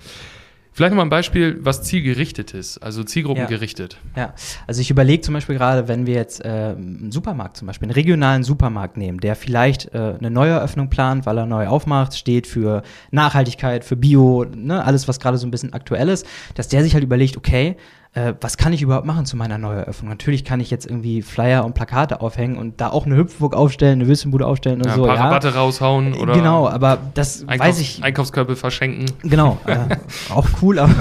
Vielleicht 0.78 0.92
nochmal 0.92 1.08
ein 1.08 1.10
Beispiel, 1.10 1.58
was 1.62 1.82
zielgerichtet 1.82 2.54
ist, 2.54 2.78
also 2.78 3.04
zielgruppengerichtet. 3.04 3.98
Ja, 4.16 4.36
also 4.68 4.80
ich 4.80 4.92
überlege 4.92 5.22
zum 5.22 5.34
Beispiel 5.34 5.56
gerade, 5.56 5.88
wenn 5.88 6.06
wir 6.06 6.14
jetzt 6.14 6.46
äh, 6.46 6.76
einen 6.78 7.12
Supermarkt 7.12 7.58
zum 7.58 7.66
Beispiel, 7.66 7.88
einen 7.88 7.96
regionalen 7.96 8.44
Supermarkt 8.44 8.96
nehmen, 8.96 9.20
der 9.20 9.36
vielleicht 9.36 9.92
äh, 9.96 10.14
eine 10.20 10.30
Neueröffnung 10.30 10.92
plant, 10.92 11.26
weil 11.26 11.40
er 11.40 11.48
neu 11.48 11.66
aufmacht, 11.66 12.16
steht 12.16 12.46
für 12.46 12.84
Nachhaltigkeit, 13.10 13.86
für 13.86 13.96
Bio, 13.96 14.46
ne, 14.56 14.86
alles, 14.86 15.08
was 15.08 15.20
gerade 15.20 15.40
so 15.40 15.48
ein 15.48 15.52
bisschen 15.52 15.74
aktuell 15.74 16.10
ist, 16.10 16.28
dass 16.54 16.68
der 16.68 16.84
sich 16.84 16.94
halt 16.94 17.04
überlegt, 17.04 17.38
okay, 17.38 17.76
äh, 18.18 18.34
was 18.42 18.58
kann 18.58 18.74
ich 18.74 18.82
überhaupt 18.82 19.06
machen 19.06 19.26
zu 19.26 19.38
meiner 19.38 19.58
Neueröffnung? 19.58 20.10
Natürlich 20.10 20.44
kann 20.44 20.60
ich 20.60 20.72
jetzt 20.72 20.86
irgendwie 20.86 21.22
Flyer 21.22 21.64
und 21.66 21.74
Plakate 21.76 22.22
aufhängen 22.22 22.58
und 22.58 22.82
da 22.82 22.90
auch 22.90 23.06
eine 23.06 23.16
Hüpfburg 23.16 23.56
aufstellen, 23.56 24.00
eine 24.00 24.08
Würstchenbude 24.08 24.46
aufstellen 24.48 24.82
und 24.82 24.88
Ja, 24.88 24.96
so. 24.96 25.04
ein 25.04 25.08
paar 25.08 25.16
ja. 25.18 25.24
Rabatte 25.26 25.54
raushauen 25.54 26.14
oder 26.16 26.34
Genau, 26.34 26.68
aber 26.68 26.98
das 27.14 27.48
Einkaufs 27.48 27.70
weiß 27.70 27.80
ich. 27.82 28.04
Einkaufskörbe 28.04 28.56
verschenken. 28.56 29.06
Genau, 29.24 29.60
äh, 29.68 29.78
auch 30.34 30.48
cool, 30.62 30.80
aber 30.80 30.96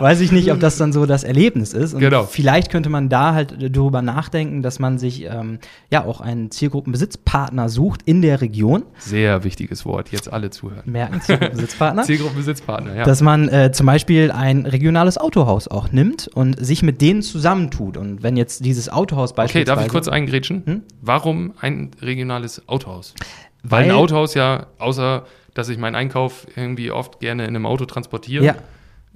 weiß 0.00 0.20
ich 0.20 0.32
nicht, 0.32 0.50
ob 0.52 0.60
das 0.60 0.76
dann 0.78 0.92
so 0.92 1.06
das 1.06 1.24
Erlebnis 1.24 1.72
ist. 1.74 1.94
Und 1.94 2.00
Genau. 2.00 2.24
vielleicht 2.24 2.70
könnte 2.70 2.88
man 2.88 3.08
da 3.08 3.34
halt 3.34 3.56
darüber 3.74 4.00
nachdenken, 4.02 4.62
dass 4.62 4.78
man 4.78 4.98
sich 4.98 5.24
ähm, 5.24 5.58
ja 5.90 6.04
auch 6.04 6.20
einen 6.20 6.50
Zielgruppenbesitzpartner 6.50 7.68
sucht 7.68 8.02
in 8.04 8.22
der 8.22 8.40
Region. 8.40 8.84
Sehr 8.98 9.44
wichtiges 9.44 9.84
Wort, 9.84 10.10
jetzt 10.10 10.32
alle 10.32 10.50
zuhören. 10.50 10.82
Merken, 10.86 11.20
Zielgruppenbesitzpartner. 11.20 12.02
Zielgruppenbesitzpartner, 12.04 12.94
ja. 12.96 13.04
Dass 13.04 13.20
man 13.20 13.48
äh, 13.48 13.72
zum 13.72 13.86
Beispiel 13.86 14.30
ein 14.30 14.66
regionales 14.66 15.18
Autohaus 15.18 15.68
auch 15.68 15.92
nimmt 15.92 16.28
und 16.28 16.53
sich 16.58 16.82
mit 16.82 17.00
denen 17.00 17.22
zusammentut. 17.22 17.96
Und 17.96 18.22
wenn 18.22 18.36
jetzt 18.36 18.64
dieses 18.64 18.88
Autohaus 18.88 19.30
Okay, 19.30 19.36
beispielsweise. 19.42 19.76
darf 19.76 19.84
ich 19.86 19.90
kurz 19.92 20.08
eingrätschen? 20.08 20.62
Hm? 20.66 20.82
Warum 21.00 21.52
ein 21.60 21.90
regionales 22.00 22.68
Autohaus? 22.68 23.14
Weil, 23.62 23.84
Weil- 23.84 23.90
ein 23.90 23.96
Autohaus 23.96 24.34
ja, 24.34 24.66
außer 24.78 25.24
dass 25.54 25.68
ich 25.68 25.78
meinen 25.78 25.94
Einkauf 25.94 26.46
irgendwie 26.56 26.90
oft 26.90 27.20
gerne 27.20 27.44
in 27.44 27.50
einem 27.50 27.64
Auto 27.64 27.84
transportiere, 27.84 28.44
Ja, 28.44 28.56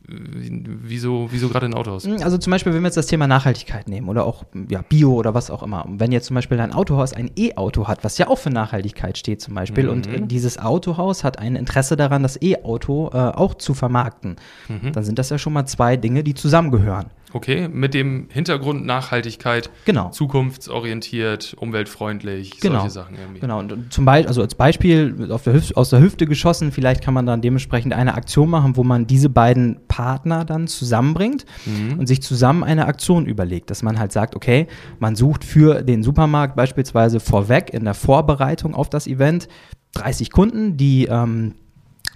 wieso, 0.07 1.29
wieso 1.31 1.49
gerade 1.49 1.67
ein 1.67 1.75
Autohaus? 1.75 2.07
Also 2.07 2.39
zum 2.39 2.51
Beispiel, 2.51 2.73
wenn 2.73 2.81
wir 2.83 2.87
jetzt 2.87 2.97
das 2.97 3.07
Thema 3.07 3.27
Nachhaltigkeit 3.27 3.89
nehmen 3.89 4.09
oder 4.09 4.25
auch 4.25 4.45
ja, 4.69 4.83
Bio 4.89 5.13
oder 5.15 5.35
was 5.35 5.51
auch 5.51 5.63
immer. 5.63 5.85
Und 5.85 6.01
wenn 6.01 6.13
jetzt 6.13 6.27
zum 6.27 6.35
Beispiel 6.35 6.59
ein 6.61 6.73
Autohaus 6.73 7.13
ein 7.13 7.31
E-Auto 7.37 7.89
hat, 7.89 8.05
was 8.05 8.19
ja 8.19 8.29
auch 8.29 8.39
für 8.39 8.51
Nachhaltigkeit 8.51 9.19
steht 9.19 9.41
zum 9.41 9.55
Beispiel, 9.55 9.85
Mhm. 9.85 9.91
und 9.91 10.29
dieses 10.29 10.59
Autohaus 10.59 11.25
hat 11.25 11.39
ein 11.39 11.57
Interesse 11.57 11.97
daran, 11.97 12.23
das 12.23 12.41
E-Auto 12.41 13.11
äh, 13.13 13.17
auch 13.17 13.55
zu 13.55 13.75
vermarkten, 13.75 14.37
Mhm. 14.69 14.93
dann 14.93 15.05
sind 15.05 15.19
das 15.19 15.31
ja 15.31 15.39
schon 15.39 15.53
mal 15.53 15.67
zwei 15.67 15.97
Dinge, 15.97 16.23
die 16.25 16.35
zusammengehören. 16.35 17.07
Okay, 17.33 17.69
mit 17.69 17.95
dem 17.95 18.29
Hintergrund 18.31 18.87
Nachhaltigkeit, 18.87 19.71
Genau. 19.85 20.11
zukunftsorientiert, 20.11 21.55
umweltfreundlich, 21.59 22.61
Genau. 22.61 22.81
solche 22.81 22.91
Sachen 22.91 23.17
irgendwie. 23.17 23.41
Genau, 23.41 23.59
und 23.59 23.93
zum 23.93 24.05
Beispiel, 24.05 24.29
also 24.29 24.43
als 24.43 24.55
Beispiel 24.55 25.13
der 25.13 25.39
aus 25.75 25.91
der 25.91 26.01
Hüfte 26.01 26.27
geschossen, 26.27 26.73
vielleicht 26.73 27.03
kann 27.03 27.15
man 27.15 27.27
dann 27.27 27.41
dementsprechend 27.41 27.93
eine 27.93 28.15
Aktion 28.15 28.49
machen, 28.51 28.77
wo 28.77 28.85
man 28.85 29.07
diese 29.07 29.29
beiden 29.29 29.81
Partner 29.89 30.45
dann 30.45 30.67
zusammenbringt 30.69 31.45
Mhm. 31.67 31.99
und 31.99 32.07
sich 32.07 32.23
zusammen 32.23 32.65
eine 32.65 32.87
Aktion 32.87 33.27
überlegt, 33.27 33.71
dass 33.71 33.83
man 33.83 33.99
halt 33.99 34.13
sagt, 34.13 34.35
okay, 34.35 34.67
man 34.99 35.17
sucht 35.17 35.45
für 35.45 35.83
den 35.83 36.03
Supermarkt 36.03 36.57
beispielsweise 36.57 37.21
vorweg 37.21 37.71
in 37.73 37.85
der 37.85 37.95
Vorbereitung 37.95 38.75
auf 38.75 38.89
das 38.91 39.07
Event 39.07 39.49
30 39.95 40.31
Kunden, 40.31 40.77
die 40.77 41.07
ähm, 41.07 41.55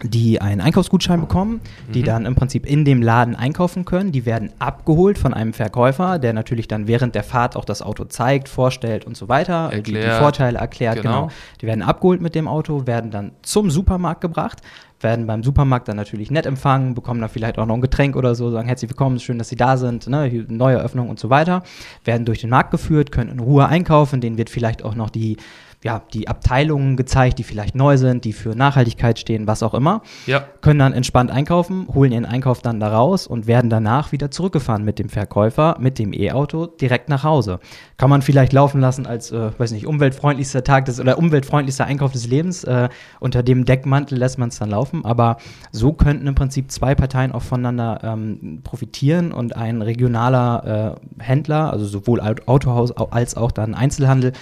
die 0.05 0.41
einen 0.41 0.61
Einkaufsgutschein 0.61 1.21
bekommen, 1.21 1.61
die 1.95 2.01
Mhm. 2.01 2.05
dann 2.05 2.27
im 2.27 2.35
Prinzip 2.35 2.67
in 2.67 2.85
dem 2.85 3.03
Laden 3.03 3.37
einkaufen 3.37 3.85
können. 3.85 4.13
Die 4.13 4.27
werden 4.27 4.51
abgeholt 4.59 5.19
von 5.19 5.33
einem 5.35 5.53
Verkäufer, 5.53 6.19
der 6.19 6.33
natürlich 6.33 6.67
dann 6.69 6.87
während 6.89 7.15
der 7.15 7.23
Fahrt 7.23 7.57
auch 7.57 7.65
das 7.65 7.83
Auto 7.83 8.05
zeigt, 8.05 8.49
vorstellt 8.49 9.05
und 9.07 9.17
so 9.17 9.29
weiter, 9.29 9.71
die, 9.75 9.83
die. 9.93 10.01
Vorteile 10.19 10.59
erklärt, 10.59 10.97
Genau. 11.03 11.23
genau. 11.27 11.33
Die 11.61 11.67
werden 11.67 11.83
abgeholt 11.83 12.21
mit 12.21 12.35
dem 12.35 12.49
Auto, 12.49 12.87
werden 12.87 13.11
dann 13.11 13.33
zum 13.43 13.71
Supermarkt 13.71 14.21
gebracht, 14.21 14.61
werden 15.01 15.27
beim 15.27 15.43
Supermarkt 15.43 15.89
dann 15.89 15.97
natürlich 15.97 16.31
nett 16.31 16.47
empfangen, 16.47 16.95
bekommen 16.95 17.21
dann 17.21 17.31
vielleicht 17.31 17.59
auch 17.59 17.67
noch 17.67 17.75
ein 17.75 17.81
Getränk 17.81 18.15
oder 18.17 18.35
so, 18.35 18.51
sagen 18.51 18.69
herzlich 18.69 18.91
willkommen, 18.91 19.19
schön, 19.21 19.39
dass 19.39 19.49
Sie 19.49 19.57
da 19.57 19.77
sind, 19.77 20.07
ne, 20.09 20.45
neue 20.49 20.77
Eröffnung 20.77 21.09
und 21.11 21.19
so 21.19 21.29
weiter, 21.31 21.63
werden 22.05 22.25
durch 22.25 22.41
den 22.41 22.51
Markt 22.51 22.71
geführt, 22.71 23.11
können 23.13 23.31
in 23.31 23.41
Ruhe 23.41 23.67
einkaufen, 23.67 24.21
denen 24.21 24.39
wird 24.39 24.51
vielleicht 24.51 24.85
auch 24.85 24.95
noch 24.95 25.11
die 25.11 25.37
ja, 25.85 26.03
die 26.13 26.29
Abteilungen 26.29 26.97
gezeigt, 26.97 27.39
die 27.39 27.43
vielleicht 27.43 27.75
neu 27.75 27.97
sind, 27.97 28.25
die 28.25 28.33
für 28.33 28.51
Nachhaltigkeit 28.51 29.19
stehen, 29.19 29.47
was 29.49 29.63
auch 29.65 29.75
immer 29.75 30.03
Ja, 30.27 30.45
können 30.61 30.79
dann 30.79 30.93
entspannt 30.93 31.31
einkaufen, 31.31 31.89
holen 31.93 32.13
ihren 32.13 32.25
Einkauf 32.25 32.63
dann 32.63 32.79
da 32.79 32.89
raus 32.89 33.27
und 33.27 33.47
werden 33.49 33.69
danach 33.69 34.13
wieder 34.13 34.31
zurückgefahren 34.31 34.85
mit 34.85 34.99
dem 34.99 35.09
Verkäufer, 35.09 35.77
mit 35.81 35.99
dem 35.99 36.13
E-Auto 36.13 36.67
direkt 36.67 37.09
nach 37.09 37.25
Hause. 37.25 37.59
Kann 37.97 38.11
man 38.11 38.23
vielleicht 38.23 38.53
laufen 38.53 38.81
lassen 38.81 39.07
als, 39.07 39.33
äh, 39.33 39.51
weiß 39.59 39.73
nicht, 39.73 39.87
umweltfreundlichster 39.87 40.63
Tag 40.63 40.85
des 40.85 41.01
oder 41.01 41.19
umweltfreundlichster 41.19 41.85
Einkauf 41.85 42.13
des 42.13 42.29
Lebens. 42.29 42.63
Äh, 42.65 42.89
unter 43.19 43.43
dem 43.43 43.65
Deckmantel 43.65 44.19
lässt 44.19 44.39
man 44.39 44.51
es 44.51 44.59
dann 44.59 44.71
laufen. 44.71 45.05
Aber 45.05 45.37
so 45.73 45.93
könnten 45.93 46.27
im 46.27 46.35
Prinzip 46.35 46.71
zwei 46.71 46.95
Parteien 46.95 47.33
auch 47.33 47.43
voneinander 47.43 48.01
ähm, 48.05 48.61
profitieren 48.63 49.33
und 49.33 49.57
ein 49.57 49.83
regionaler 49.83 50.97
äh, 51.19 51.23
Händler, 51.23 51.73
also 51.73 51.85
sowohl 51.87 52.21
Aut- 52.21 52.47
Autohaus 52.47 52.97
au- 52.97 53.09
als 53.11 53.37
auch 53.37 53.51
dann 53.51 53.75
Einzelhandel, 53.75 54.33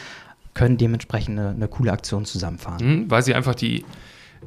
können 0.54 0.76
dementsprechend 0.76 1.38
eine, 1.38 1.50
eine 1.50 1.68
coole 1.68 1.92
Aktion 1.92 2.24
zusammenfahren. 2.24 2.86
mhm, 2.86 3.10
weil 3.10 3.22
sie 3.22 3.34
einfach 3.34 3.54
die, 3.54 3.84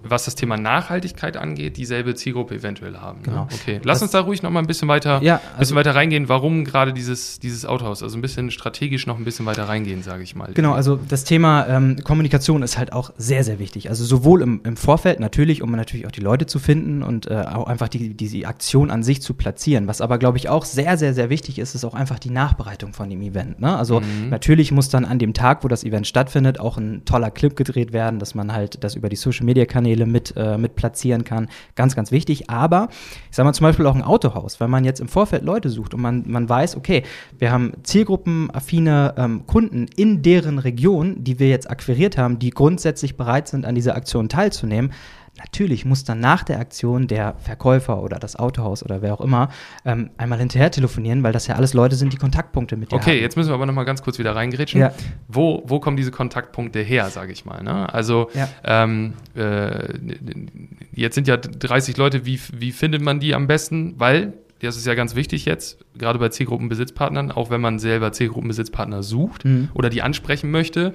was 0.02 0.26
das 0.26 0.36
Thema 0.36 0.58
Nachhaltigkeit 0.58 1.38
angeht, 1.38 1.78
dieselbe 1.78 2.16
Zielgruppe 2.16 2.56
eventuell 2.56 2.98
haben. 2.98 3.20
Ne? 3.20 3.26
Genau. 3.26 3.48
Okay, 3.54 3.80
lass 3.84 3.98
Das- 4.00 4.02
uns 4.04 4.12
da 4.12 4.20
ruhig 4.22 4.44
noch 4.44 4.50
mal 4.50 4.60
ein 4.60 4.68
bisschen 4.68 4.88
weiter, 4.88 5.22
Ja, 5.22 5.38
bisschen 5.38 5.58
also- 5.58 5.76
weiter 5.76 5.96
reingehen, 5.96 6.28
warum 6.30 6.66
gerade 6.66 6.94
dieses, 6.94 7.40
dieses 7.40 7.66
Autohaus, 7.66 8.04
also 8.04 8.18
ein 8.18 8.22
bisschen 8.22 8.52
strategisch 8.52 9.08
noch 9.08 9.18
ein 9.18 9.24
bisschen 9.24 9.46
weiter 9.46 9.64
reingehen, 9.70 10.04
sage 10.04 10.24
ich 10.24 10.36
mal. 10.36 10.50
Genau, 10.54 10.74
also 10.74 11.00
das 11.08 11.24
Thema 11.24 11.68
ähm, 11.68 11.98
Kommunikation 12.04 12.64
ist 12.64 12.78
halt 12.78 12.92
auch 12.92 13.12
sehr, 13.18 13.44
sehr 13.44 13.60
wichtig. 13.60 13.90
Also 13.90 14.04
sowohl 14.04 14.42
im, 14.42 14.62
im 14.66 14.76
Vorfeld 14.78 15.20
natürlich, 15.20 15.62
um 15.62 15.72
natürlich 15.72 16.06
auch 16.06 16.12
die 16.12 16.22
Leute 16.22 16.48
zu 16.48 16.60
finden 16.60 17.02
und 17.04 17.30
äh, 17.30 17.36
auch 17.36 17.68
einfach 17.68 17.88
die, 17.88 18.14
diese 18.14 18.46
Aktion 18.48 18.92
an 18.92 19.04
sich 19.04 19.22
zu 19.22 19.34
platzieren. 19.36 19.88
Was 19.88 20.02
aber, 20.02 20.18
glaube 20.18 20.38
ich, 20.38 20.50
auch 20.50 20.66
sehr, 20.66 20.98
sehr, 20.98 21.14
sehr 21.14 21.30
wichtig 21.30 21.60
ist, 21.60 21.76
ist 21.76 21.86
auch 21.86 21.94
einfach 21.94 22.20
die 22.20 22.30
Nachbereitung 22.32 22.94
von 22.94 23.10
dem 23.10 23.22
Event. 23.22 23.62
Ne? 23.62 23.78
Also 23.78 24.00
Mhm. 24.02 24.30
natürlich 24.32 24.72
muss 24.72 24.90
dann 24.90 25.06
an 25.06 25.20
dem 25.20 25.34
Tag, 25.34 25.64
wo 25.64 25.68
das 25.70 25.84
Event 25.84 26.08
stattfindet, 26.08 26.60
auch 26.60 26.78
ein 26.78 27.06
toller 27.06 27.32
Clip 27.32 27.56
gedreht 27.56 27.94
werden, 27.94 28.20
dass 28.20 28.36
man 28.36 28.52
halt 28.54 28.84
das 28.84 28.96
über 28.96 29.08
die 29.08 29.16
Social-Media-Kanäle 29.16 29.83
mit, 29.84 30.34
äh, 30.36 30.58
mit 30.58 30.76
platzieren 30.76 31.24
kann. 31.24 31.50
Ganz, 31.76 31.96
ganz 31.96 32.12
wichtig. 32.12 32.50
Aber 32.50 32.90
ich 33.30 33.36
sage 33.36 33.46
mal 33.46 33.54
zum 33.54 33.66
Beispiel 33.66 33.86
auch 33.86 33.96
ein 33.96 34.02
Autohaus, 34.02 34.60
wenn 34.60 34.70
man 34.70 34.84
jetzt 34.84 35.00
im 35.00 35.08
Vorfeld 35.08 35.44
Leute 35.44 35.70
sucht 35.70 35.94
und 35.94 36.02
man, 36.02 36.24
man 36.28 36.48
weiß, 36.48 36.76
okay, 36.76 37.04
wir 37.38 37.52
haben 37.52 37.74
zielgruppenaffine 37.84 39.14
ähm, 39.18 39.48
Kunden 39.48 39.88
in 39.96 40.22
deren 40.22 40.60
Region, 40.60 41.24
die 41.24 41.40
wir 41.40 41.50
jetzt 41.50 41.70
akquiriert 41.70 42.18
haben, 42.18 42.40
die 42.40 42.50
grundsätzlich 42.50 43.18
bereit 43.18 43.48
sind, 43.48 43.66
an 43.66 43.76
dieser 43.76 43.96
Aktion 43.96 44.30
teilzunehmen. 44.30 44.92
Natürlich 45.40 45.84
muss 45.84 46.04
dann 46.04 46.20
nach 46.20 46.44
der 46.44 46.60
Aktion 46.60 47.08
der 47.08 47.34
Verkäufer 47.40 48.04
oder 48.04 48.20
das 48.20 48.36
Autohaus 48.36 48.84
oder 48.84 49.02
wer 49.02 49.14
auch 49.16 49.22
immer 49.22 49.50
ähm, 49.84 50.12
einmal 50.16 50.38
hinterher 50.38 50.70
telefonieren, 50.70 51.24
weil 51.24 51.34
das 51.34 51.48
ja 51.48 51.56
alles 51.56 51.74
Leute 51.74 51.96
sind, 51.96 52.14
die 52.14 52.18
Kontaktpunkte 52.18 52.78
mit 52.78 52.92
dir 52.92 52.96
Okay, 52.98 53.16
haben. 53.16 53.22
jetzt 53.22 53.36
müssen 53.36 53.50
wir 53.50 53.56
aber 53.56 53.66
noch 53.66 53.74
mal 53.74 53.84
ganz 53.84 54.04
kurz 54.04 54.20
wieder 54.20 54.36
reingrätschen. 54.36 54.80
Ja. 54.80 54.94
Wo, 55.28 55.64
wo 55.66 55.80
kommen 55.80 55.98
diese 55.98 56.12
Kontaktpunkte 56.12 56.82
her, 56.82 57.10
sage 57.10 57.32
ich 57.32 57.46
mal? 57.46 57.64
Ne? 57.64 57.92
Also 57.92 58.30
Ja. 58.36 58.48
ähm, 58.64 59.14
äh, 59.36 59.98
jetzt 60.94 61.16
sind 61.16 61.28
ja 61.28 61.38
30 61.38 61.98
Leute, 61.98 62.26
wie, 62.28 62.40
wie 62.56 62.72
findet 62.72 63.02
man 63.02 63.20
die 63.20 63.34
am 63.34 63.48
besten? 63.48 63.96
Weil, 63.98 64.34
das 64.62 64.78
ist 64.78 64.86
ja 64.86 64.94
ganz 64.94 65.16
wichtig 65.16 65.46
jetzt, 65.46 65.80
gerade 65.98 66.20
bei 66.20 66.30
Zielgruppenbesitzpartnern, 66.30 67.32
auch 67.32 67.50
wenn 67.50 67.60
man 67.60 67.80
selber 67.80 68.12
Zielgruppenbesitzpartner 68.12 69.02
sucht 69.04 69.46
Mhm. 69.46 69.70
oder 69.74 69.90
die 69.90 70.02
ansprechen 70.04 70.52
möchte, 70.52 70.94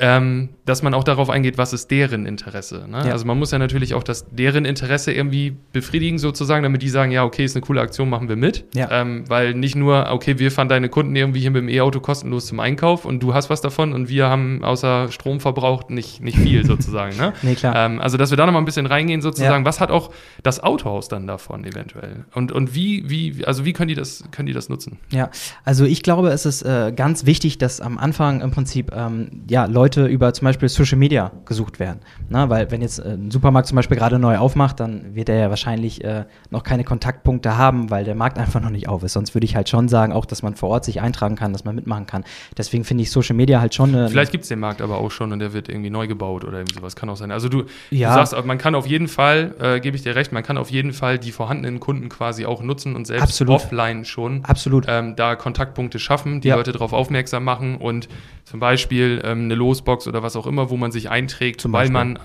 ähm, 0.00 0.50
dass 0.64 0.82
man 0.82 0.92
auch 0.94 1.04
darauf 1.04 1.30
eingeht, 1.30 1.56
was 1.56 1.72
ist 1.72 1.90
deren 1.90 2.26
Interesse. 2.26 2.86
Ne? 2.88 3.04
Ja. 3.06 3.12
Also 3.12 3.26
man 3.26 3.38
muss 3.38 3.52
ja 3.52 3.58
natürlich 3.58 3.94
auch 3.94 4.02
das 4.02 4.26
deren 4.30 4.64
Interesse 4.64 5.12
irgendwie 5.12 5.56
befriedigen 5.72 6.18
sozusagen, 6.18 6.62
damit 6.64 6.82
die 6.82 6.88
sagen, 6.88 7.12
ja, 7.12 7.24
okay, 7.24 7.44
ist 7.44 7.54
eine 7.54 7.64
coole 7.64 7.80
Aktion, 7.80 8.08
machen 8.08 8.28
wir 8.28 8.36
mit. 8.36 8.64
Ja. 8.74 8.90
Ähm, 8.90 9.24
weil 9.28 9.54
nicht 9.54 9.76
nur, 9.76 10.10
okay, 10.10 10.38
wir 10.38 10.50
fahren 10.50 10.68
deine 10.68 10.88
Kunden 10.88 11.14
irgendwie 11.14 11.40
hier 11.40 11.50
mit 11.50 11.62
dem 11.62 11.68
E-Auto 11.68 12.00
kostenlos 12.00 12.46
zum 12.46 12.58
Einkauf 12.60 13.04
und 13.04 13.22
du 13.22 13.34
hast 13.34 13.50
was 13.50 13.60
davon 13.60 13.92
und 13.92 14.08
wir 14.08 14.26
haben 14.28 14.64
außer 14.64 15.12
Strom 15.12 15.38
verbraucht 15.40 15.90
nicht, 15.90 16.20
nicht 16.20 16.38
viel 16.38 16.66
sozusagen. 16.66 17.16
Ne? 17.16 17.32
Nee, 17.42 17.54
klar. 17.54 17.76
Ähm, 17.76 18.00
also, 18.00 18.16
dass 18.16 18.30
wir 18.30 18.36
da 18.36 18.46
nochmal 18.46 18.62
ein 18.62 18.66
bisschen 18.66 18.86
reingehen 18.86 19.20
sozusagen, 19.20 19.64
Ja. 19.64 19.68
was 19.68 19.80
hat 19.80 19.90
auch 19.90 20.10
das 20.42 20.60
Autohaus 20.62 21.08
dann 21.08 21.26
davon 21.26 21.64
eventuell? 21.64 22.24
Und, 22.34 22.50
und 22.50 22.74
wie, 22.74 23.08
wie, 23.08 23.44
also 23.44 23.64
wie 23.64 23.72
können 23.72 23.88
die 23.88 23.94
das, 23.94 24.24
können 24.32 24.46
die 24.46 24.52
das 24.52 24.68
nutzen? 24.68 24.98
Ja, 25.10 25.30
also 25.64 25.84
ich 25.84 26.02
glaube, 26.02 26.30
es 26.30 26.46
ist 26.46 26.62
äh, 26.62 26.92
ganz 26.94 27.26
wichtig, 27.26 27.58
dass 27.58 27.80
am 27.80 27.96
Anfang 27.98 28.40
im 28.40 28.50
Prinzip 28.50 28.90
ähm, 28.92 29.28
ja, 29.48 29.66
Leute 29.66 29.83
Leute 29.84 30.06
über 30.06 30.32
zum 30.32 30.46
Beispiel 30.46 30.70
Social 30.70 30.96
Media 30.96 31.30
gesucht 31.44 31.78
werden. 31.78 32.00
Na, 32.30 32.48
weil 32.48 32.70
wenn 32.70 32.80
jetzt 32.80 33.00
äh, 33.00 33.08
ein 33.10 33.30
Supermarkt 33.30 33.68
zum 33.68 33.76
Beispiel 33.76 33.98
gerade 33.98 34.18
neu 34.18 34.38
aufmacht, 34.38 34.80
dann 34.80 35.14
wird 35.14 35.28
er 35.28 35.36
ja 35.36 35.50
wahrscheinlich 35.50 36.02
äh, 36.02 36.24
noch 36.48 36.62
keine 36.62 36.84
Kontaktpunkte 36.84 37.58
haben, 37.58 37.90
weil 37.90 38.04
der 38.04 38.14
Markt 38.14 38.38
einfach 38.44 38.62
noch 38.62 38.70
nicht 38.70 38.88
auf 38.88 39.02
ist. 39.02 39.12
Sonst 39.12 39.34
würde 39.34 39.44
ich 39.44 39.54
halt 39.56 39.68
schon 39.68 39.88
sagen, 39.88 40.14
auch, 40.14 40.24
dass 40.24 40.42
man 40.42 40.54
vor 40.54 40.70
Ort 40.70 40.86
sich 40.86 41.02
eintragen 41.02 41.36
kann, 41.36 41.52
dass 41.52 41.64
man 41.66 41.74
mitmachen 41.74 42.06
kann. 42.06 42.24
Deswegen 42.56 42.84
finde 42.84 43.02
ich 43.02 43.10
Social 43.10 43.36
Media 43.36 43.60
halt 43.60 43.74
schon 43.74 43.94
eine. 43.94 44.08
Vielleicht 44.08 44.32
gibt 44.32 44.44
es 44.44 44.48
den 44.48 44.58
Markt 44.58 44.80
aber 44.80 44.96
auch 44.96 45.10
schon 45.10 45.32
und 45.32 45.38
der 45.40 45.52
wird 45.52 45.68
irgendwie 45.68 45.90
neu 45.90 46.06
gebaut 46.06 46.44
oder 46.44 46.58
irgendwie 46.60 46.76
sowas. 46.76 46.96
Kann 46.96 47.10
auch 47.10 47.16
sein. 47.16 47.30
Also 47.30 47.50
du, 47.50 47.64
Ja. 47.90 48.08
du 48.08 48.24
sagst, 48.24 48.46
man 48.46 48.56
kann 48.56 48.74
auf 48.74 48.86
jeden 48.86 49.08
Fall, 49.08 49.54
äh, 49.60 49.80
gebe 49.80 49.96
ich 49.98 50.02
dir 50.02 50.16
recht, 50.16 50.32
man 50.32 50.42
kann 50.42 50.56
auf 50.56 50.70
jeden 50.70 50.94
Fall 50.94 51.18
die 51.18 51.30
vorhandenen 51.30 51.78
Kunden 51.78 52.08
quasi 52.08 52.46
auch 52.46 52.62
nutzen 52.62 52.96
und 52.96 53.06
selbst 53.06 53.24
Absolut. 53.24 53.56
offline 53.56 54.06
schon 54.06 54.46
Absolut. 54.46 54.86
ähm, 54.88 55.14
da 55.14 55.36
Kontaktpunkte 55.36 55.98
schaffen, 55.98 56.40
die 56.40 56.48
Ja. 56.48 56.56
Leute 56.56 56.72
darauf 56.72 56.94
aufmerksam 56.94 57.44
machen 57.44 57.76
und 57.76 58.08
zum 58.44 58.60
Beispiel 58.60 59.20
ähm, 59.24 59.44
eine 59.44 59.54
Losbox 59.74 60.06
oder 60.06 60.22
was 60.22 60.36
auch 60.36 60.46
immer, 60.46 60.70
wo 60.70 60.76
man 60.76 60.92
sich 60.92 61.10
einträgt, 61.10 61.60
Zum 61.60 61.72
weil 61.72 61.90
Beispiel. 61.90 61.92
man 62.14 62.18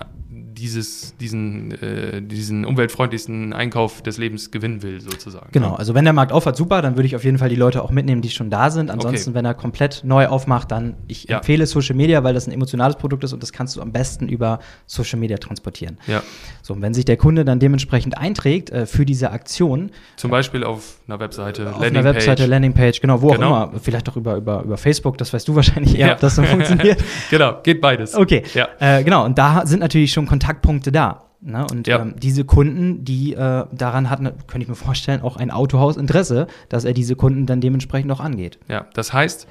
dieses, 0.60 1.16
diesen, 1.16 1.72
äh, 1.82 2.20
diesen 2.22 2.64
umweltfreundlichsten 2.66 3.52
Einkauf 3.52 4.02
des 4.02 4.18
Lebens 4.18 4.50
gewinnen 4.50 4.82
will, 4.82 5.00
sozusagen. 5.00 5.48
Genau, 5.52 5.74
also 5.74 5.94
wenn 5.94 6.04
der 6.04 6.12
Markt 6.12 6.32
aufhat, 6.32 6.56
super, 6.56 6.82
dann 6.82 6.96
würde 6.96 7.06
ich 7.06 7.16
auf 7.16 7.24
jeden 7.24 7.38
Fall 7.38 7.48
die 7.48 7.56
Leute 7.56 7.82
auch 7.82 7.90
mitnehmen, 7.90 8.20
die 8.22 8.30
schon 8.30 8.50
da 8.50 8.70
sind. 8.70 8.90
Ansonsten, 8.90 9.30
Okay. 9.30 9.38
wenn 9.38 9.44
er 9.44 9.54
komplett 9.54 10.02
neu 10.04 10.26
aufmacht, 10.26 10.70
dann 10.70 10.94
ich 11.08 11.24
Ja. 11.24 11.38
empfehle 11.38 11.66
Social 11.66 11.96
Media, 11.96 12.22
weil 12.24 12.34
das 12.34 12.46
ein 12.46 12.52
emotionales 12.52 12.96
Produkt 12.96 13.24
ist 13.24 13.32
und 13.32 13.42
das 13.42 13.52
kannst 13.52 13.76
du 13.76 13.80
am 13.80 13.92
besten 13.92 14.28
über 14.28 14.60
Social 14.86 15.18
Media 15.18 15.38
transportieren. 15.38 15.96
Ja. 16.06 16.22
So, 16.62 16.74
und 16.74 16.82
wenn 16.82 16.92
sich 16.94 17.04
der 17.06 17.16
Kunde 17.16 17.44
dann 17.44 17.58
dementsprechend 17.58 18.18
einträgt 18.18 18.70
äh, 18.70 18.86
für 18.86 19.06
diese 19.06 19.30
Aktion, 19.30 19.90
Zum 20.16 20.30
Beispiel 20.30 20.62
auf 20.64 21.00
einer 21.08 21.18
Webseite, 21.20 21.70
auf 21.74 21.80
einer 21.80 22.04
Webseite, 22.04 22.46
Landingpage. 22.46 22.48
Landingpage, 22.50 23.00
genau, 23.00 23.22
wo 23.22 23.28
Genau. 23.30 23.54
auch 23.64 23.70
immer, 23.70 23.80
vielleicht 23.80 24.08
auch 24.10 24.16
über, 24.16 24.36
über, 24.36 24.62
über 24.62 24.76
Facebook, 24.76 25.16
das 25.18 25.32
weißt 25.32 25.48
du 25.48 25.54
wahrscheinlich 25.56 25.98
eher, 25.98 26.08
Ja. 26.08 26.12
ob 26.14 26.20
das 26.20 26.36
so 26.36 26.42
funktioniert. 26.50 27.02
genau, 27.30 27.56
geht 27.62 27.80
beides. 27.80 28.14
Okay, 28.14 28.42
Ja. 28.54 28.68
äh, 28.78 29.02
genau, 29.02 29.24
und 29.24 29.38
da 29.38 29.64
sind 29.66 29.80
natürlich 29.80 30.12
schon 30.12 30.26
Kontaktpunkte 30.50 30.92
da. 30.92 31.24
Ne? 31.42 31.66
Und 31.70 31.86
Ja. 31.86 32.00
ähm, 32.00 32.16
diese 32.18 32.44
Kunden, 32.44 33.04
die 33.04 33.32
äh, 33.32 33.64
daran 33.72 34.10
hat, 34.10 34.18
könnte 34.46 34.62
ich 34.62 34.68
mir 34.68 34.74
vorstellen, 34.74 35.22
auch 35.22 35.36
ein 35.38 35.50
Autohaus 35.50 35.96
Interesse, 35.96 36.46
dass 36.68 36.84
er 36.84 36.92
diese 36.92 37.16
Kunden 37.16 37.46
dann 37.46 37.60
dementsprechend 37.62 38.12
auch 38.12 38.20
angeht. 38.20 38.58
Ja, 38.68 38.86
das 38.92 39.14
heißt, 39.14 39.46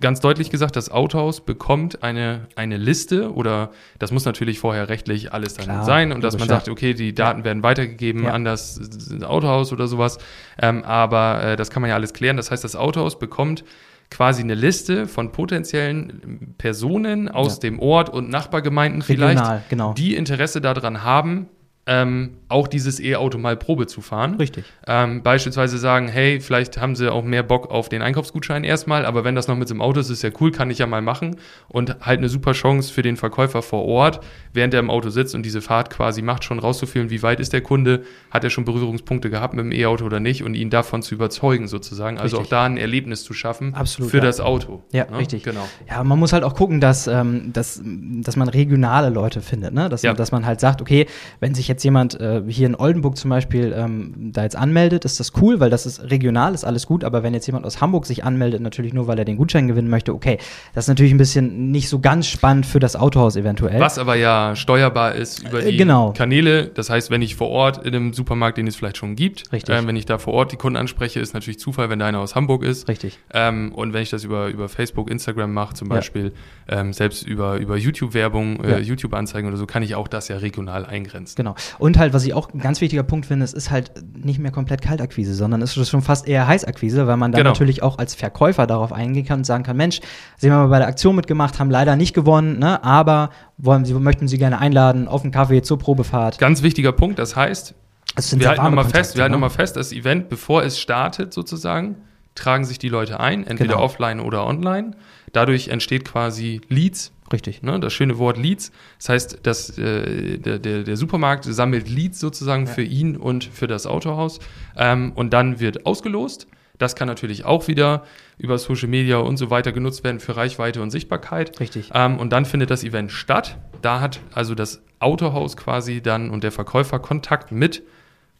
ganz 0.00 0.20
deutlich 0.20 0.48
gesagt, 0.48 0.76
das 0.76 0.90
Autohaus 0.90 1.42
bekommt 1.44 2.02
eine, 2.02 2.46
eine 2.56 2.78
Liste 2.78 3.34
oder 3.34 3.70
das 3.98 4.12
muss 4.12 4.24
natürlich 4.24 4.58
vorher 4.60 4.88
rechtlich 4.88 5.34
alles 5.34 5.54
dann 5.54 5.66
Klar, 5.66 5.84
sein 5.84 6.12
und 6.12 6.24
dass 6.24 6.38
man 6.38 6.48
ja. 6.48 6.54
sagt, 6.54 6.70
okay, 6.70 6.94
die 6.94 7.14
Daten 7.14 7.44
werden 7.44 7.62
weitergegeben 7.62 8.24
Ja. 8.24 8.30
an 8.32 8.46
das 8.46 8.80
Autohaus 9.22 9.74
oder 9.74 9.88
sowas. 9.88 10.16
Ähm, 10.58 10.84
aber 10.84 11.42
äh, 11.42 11.56
das 11.56 11.68
kann 11.68 11.82
man 11.82 11.90
ja 11.90 11.96
alles 11.96 12.14
klären. 12.14 12.38
Das 12.38 12.50
heißt, 12.50 12.64
das 12.64 12.76
Autohaus 12.76 13.18
bekommt 13.18 13.62
quasi 14.10 14.42
eine 14.42 14.54
Liste 14.54 15.06
von 15.06 15.32
potenziellen 15.32 16.54
Personen 16.58 17.28
aus 17.28 17.54
Ja. 17.54 17.60
dem 17.60 17.78
Ort 17.80 18.08
und 18.08 18.30
Nachbargemeinden 18.30 19.02
Regional, 19.02 19.36
vielleicht, 19.36 19.68
genau. 19.68 19.92
die 19.94 20.14
Interesse 20.14 20.60
daran 20.60 21.02
haben, 21.02 21.48
ähm, 21.88 22.38
auch 22.48 22.66
dieses 22.66 22.98
E-Auto 23.00 23.38
mal 23.38 23.56
Probe 23.56 23.86
zu 23.86 24.00
fahren. 24.00 24.34
Richtig. 24.34 24.64
Ähm, 24.88 25.22
beispielsweise 25.22 25.78
sagen, 25.78 26.08
hey, 26.08 26.40
vielleicht 26.40 26.80
haben 26.80 26.96
sie 26.96 27.12
auch 27.12 27.22
mehr 27.22 27.44
Bock 27.44 27.70
auf 27.70 27.88
den 27.88 28.02
Einkaufsgutschein 28.02 28.64
erstmal, 28.64 29.06
aber 29.06 29.22
wenn 29.24 29.36
das 29.36 29.46
noch 29.46 29.56
mit 29.56 29.70
einem 29.70 29.80
Auto 29.80 30.00
ist, 30.00 30.10
ist 30.10 30.22
ja 30.22 30.30
cool, 30.40 30.50
kann 30.50 30.68
ich 30.70 30.78
ja 30.78 30.86
mal 30.86 31.00
machen. 31.02 31.36
Und 31.68 31.96
halt 32.00 32.18
eine 32.18 32.28
super 32.28 32.52
Chance 32.52 32.92
für 32.92 33.02
den 33.02 33.16
Verkäufer 33.16 33.62
vor 33.62 33.84
Ort, 33.84 34.20
während 34.52 34.74
er 34.74 34.80
im 34.80 34.90
Auto 34.90 35.10
sitzt 35.10 35.34
und 35.36 35.44
diese 35.44 35.60
Fahrt 35.60 35.90
quasi 35.90 36.22
macht, 36.22 36.42
schon 36.44 36.58
rauszufühlen, 36.58 37.10
wie 37.10 37.22
weit 37.22 37.38
ist 37.38 37.52
der 37.52 37.60
Kunde, 37.60 38.02
hat 38.32 38.42
er 38.42 38.50
schon 38.50 38.64
Berührungspunkte 38.64 39.30
gehabt 39.30 39.54
mit 39.54 39.64
dem 39.64 39.72
E-Auto 39.72 40.04
oder 40.04 40.18
nicht 40.18 40.42
und 40.42 40.54
ihn 40.54 40.70
davon 40.70 41.02
zu 41.02 41.14
überzeugen 41.14 41.68
sozusagen. 41.68 42.18
Also 42.18 42.36
Richtig. 42.38 42.46
auch 42.46 42.50
da 42.50 42.64
ein 42.64 42.78
Erlebnis 42.78 43.22
zu 43.22 43.32
schaffen 43.32 43.74
Absolut, 43.74 44.10
für 44.10 44.18
ja. 44.18 44.24
das 44.24 44.40
Auto. 44.40 44.82
Ja, 44.92 45.06
Ne? 45.08 45.18
richtig. 45.18 45.44
Genau. 45.44 45.66
Ja, 45.88 46.02
man 46.02 46.18
muss 46.18 46.32
halt 46.32 46.42
auch 46.42 46.54
gucken, 46.56 46.80
dass, 46.80 47.06
ähm, 47.06 47.52
dass, 47.52 47.80
dass 47.84 48.34
man 48.34 48.48
regionale 48.48 49.08
Leute 49.08 49.40
findet, 49.40 49.72
ne? 49.72 49.88
Dass, 49.88 50.02
Ja. 50.02 50.14
dass 50.14 50.32
man 50.32 50.46
halt 50.46 50.58
sagt, 50.58 50.80
okay, 50.80 51.06
wenn 51.38 51.54
sich 51.54 51.68
jetzt 51.68 51.75
jemand 51.84 52.18
äh, 52.20 52.42
hier 52.48 52.66
in 52.66 52.74
Oldenburg 52.74 53.16
zum 53.16 53.30
Beispiel 53.30 53.74
ähm, 53.76 54.30
da 54.32 54.42
jetzt 54.42 54.56
anmeldet, 54.56 55.04
ist 55.04 55.20
das 55.20 55.32
cool, 55.40 55.60
weil 55.60 55.70
das 55.70 55.86
ist 55.86 56.10
regional, 56.10 56.54
ist 56.54 56.64
alles 56.64 56.86
gut, 56.86 57.04
aber 57.04 57.22
wenn 57.22 57.34
jetzt 57.34 57.46
jemand 57.46 57.64
aus 57.66 57.80
Hamburg 57.80 58.06
sich 58.06 58.24
anmeldet, 58.24 58.60
natürlich 58.60 58.92
nur, 58.94 59.06
weil 59.06 59.18
er 59.18 59.24
den 59.24 59.36
Gutschein 59.36 59.68
gewinnen 59.68 59.88
möchte, 59.88 60.14
okay, 60.14 60.38
das 60.74 60.84
ist 60.84 60.88
natürlich 60.88 61.12
ein 61.12 61.18
bisschen 61.18 61.70
nicht 61.70 61.88
so 61.88 61.98
ganz 62.00 62.26
spannend 62.26 62.66
für 62.66 62.78
das 62.78 62.96
Autohaus 62.96 63.36
eventuell. 63.36 63.80
Was 63.80 63.98
aber 63.98 64.16
ja 64.16 64.54
steuerbar 64.56 65.14
ist 65.14 65.42
über 65.46 65.62
Äh, 65.62 65.70
die 65.72 65.76
genau. 65.76 66.12
Kanäle. 66.12 66.66
Das 66.68 66.90
heißt, 66.90 67.10
wenn 67.10 67.22
ich 67.22 67.36
vor 67.36 67.48
Ort 67.48 67.84
in 67.86 67.94
einem 67.94 68.12
Supermarkt, 68.12 68.58
den 68.58 68.66
es 68.66 68.76
vielleicht 68.76 68.96
schon 68.96 69.16
gibt, 69.16 69.52
Richtig. 69.52 69.74
ähm, 69.74 69.86
wenn 69.86 69.96
ich 69.96 70.06
da 70.06 70.18
vor 70.18 70.34
Ort 70.34 70.52
die 70.52 70.56
Kunden 70.56 70.76
anspreche, 70.76 71.20
ist 71.20 71.34
natürlich 71.34 71.58
Zufall, 71.58 71.90
wenn 71.90 71.98
da 71.98 72.06
einer 72.06 72.20
aus 72.20 72.34
Hamburg 72.34 72.62
ist. 72.62 72.88
Richtig. 72.88 73.18
Ähm, 73.32 73.72
und 73.74 73.92
wenn 73.92 74.02
ich 74.02 74.10
das 74.10 74.24
über, 74.24 74.48
über 74.48 74.68
Facebook, 74.68 75.10
Instagram 75.10 75.52
mache, 75.52 75.74
zum 75.74 75.88
Ja. 75.88 75.96
Beispiel, 75.96 76.32
ähm, 76.68 76.92
selbst 76.92 77.22
über, 77.26 77.56
über 77.56 77.76
YouTube-Werbung, 77.76 78.60
Ja. 78.64 78.76
äh, 78.76 78.80
YouTube-Anzeigen 78.80 79.48
oder 79.48 79.56
so, 79.56 79.66
kann 79.66 79.82
ich 79.82 79.94
auch 79.94 80.08
das 80.08 80.28
ja 80.28 80.36
regional 80.38 80.84
eingrenzen. 80.86 81.34
Genau. 81.36 81.54
Und 81.78 81.98
halt, 81.98 82.12
was 82.12 82.24
ich 82.24 82.34
auch 82.34 82.52
ein 82.52 82.58
ganz 82.60 82.80
wichtiger 82.80 83.02
Punkt 83.02 83.26
finde, 83.26 83.44
es 83.44 83.52
ist 83.52 83.70
halt 83.70 83.92
nicht 84.16 84.38
mehr 84.38 84.50
komplett 84.50 84.82
Kaltakquise, 84.82 85.34
sondern 85.34 85.62
es 85.62 85.76
ist 85.76 85.88
schon 85.88 86.02
fast 86.02 86.26
eher 86.26 86.46
Heißakquise, 86.46 87.06
weil 87.06 87.16
man 87.16 87.32
dann 87.32 87.40
Genau. 87.40 87.50
natürlich 87.50 87.82
auch 87.82 87.98
als 87.98 88.14
Verkäufer 88.14 88.66
darauf 88.66 88.92
eingehen 88.92 89.24
kann 89.26 89.40
und 89.40 89.44
sagen 89.44 89.64
kann, 89.64 89.76
Mensch, 89.76 90.00
Sie 90.36 90.50
haben 90.50 90.58
mal 90.58 90.68
bei 90.68 90.78
der 90.78 90.88
Aktion 90.88 91.16
mitgemacht, 91.16 91.58
haben 91.58 91.70
leider 91.70 91.96
nicht 91.96 92.14
gewonnen, 92.14 92.58
ne, 92.58 92.82
aber 92.84 93.30
wollen 93.58 93.84
Sie, 93.84 93.94
möchten 93.94 94.28
Sie 94.28 94.38
gerne 94.38 94.58
einladen 94.58 95.08
auf 95.08 95.22
einen 95.22 95.32
Kaffee 95.32 95.62
zur 95.62 95.78
Probefahrt. 95.78 96.38
Ganz 96.38 96.62
wichtiger 96.62 96.92
Punkt, 96.92 97.18
das 97.18 97.36
heißt, 97.36 97.74
Das 98.14 98.38
wir 98.38 98.48
halten 98.48 98.64
nochmal 98.64 98.84
fest, 98.84 99.16
wir 99.16 99.22
halten 99.22 99.32
ne? 99.32 99.38
noch 99.38 99.48
mal 99.48 99.54
fest, 99.54 99.76
das 99.76 99.92
Event, 99.92 100.28
bevor 100.28 100.62
es 100.62 100.78
startet 100.78 101.32
sozusagen, 101.34 101.96
tragen 102.34 102.64
sich 102.64 102.78
die 102.78 102.88
Leute 102.88 103.18
ein, 103.20 103.46
entweder 103.46 103.74
Genau. 103.74 103.84
offline 103.84 104.20
oder 104.20 104.46
online. 104.46 104.92
Dadurch 105.32 105.68
entsteht 105.68 106.04
quasi 106.04 106.60
Leads, 106.68 107.12
Richtig. 107.32 107.62
Ne, 107.62 107.80
das 107.80 107.92
schöne 107.92 108.18
Wort 108.18 108.38
Leads. 108.38 108.70
Das 108.98 109.08
heißt, 109.08 109.38
dass, 109.42 109.76
äh, 109.78 110.38
der, 110.38 110.58
der, 110.58 110.82
der 110.84 110.96
Supermarkt 110.96 111.44
sammelt 111.44 111.88
Leads 111.88 112.20
sozusagen 112.20 112.66
Ja. 112.66 112.72
für 112.72 112.82
ihn 112.82 113.16
und 113.16 113.44
für 113.44 113.66
das 113.66 113.86
Autohaus. 113.86 114.38
Ähm, 114.76 115.12
und 115.14 115.32
dann 115.32 115.58
wird 115.60 115.86
ausgelost. 115.86 116.46
Das 116.78 116.94
kann 116.94 117.08
natürlich 117.08 117.44
auch 117.44 117.68
wieder 117.68 118.04
über 118.38 118.58
Social 118.58 118.88
Media 118.88 119.16
und 119.16 119.38
so 119.38 119.48
weiter 119.50 119.72
genutzt 119.72 120.04
werden 120.04 120.20
für 120.20 120.36
Reichweite 120.36 120.82
und 120.82 120.90
Sichtbarkeit. 120.90 121.58
Richtig. 121.58 121.90
Ähm, 121.94 122.18
und 122.18 122.30
dann 122.30 122.44
findet 122.44 122.70
das 122.70 122.84
Event 122.84 123.10
statt. 123.12 123.56
Da 123.80 124.00
hat 124.00 124.20
also 124.34 124.54
das 124.54 124.82
Autohaus 124.98 125.56
quasi 125.56 126.02
dann 126.02 126.30
und 126.30 126.44
der 126.44 126.52
Verkäufer 126.52 126.98
Kontakt 126.98 127.50
mit 127.50 127.82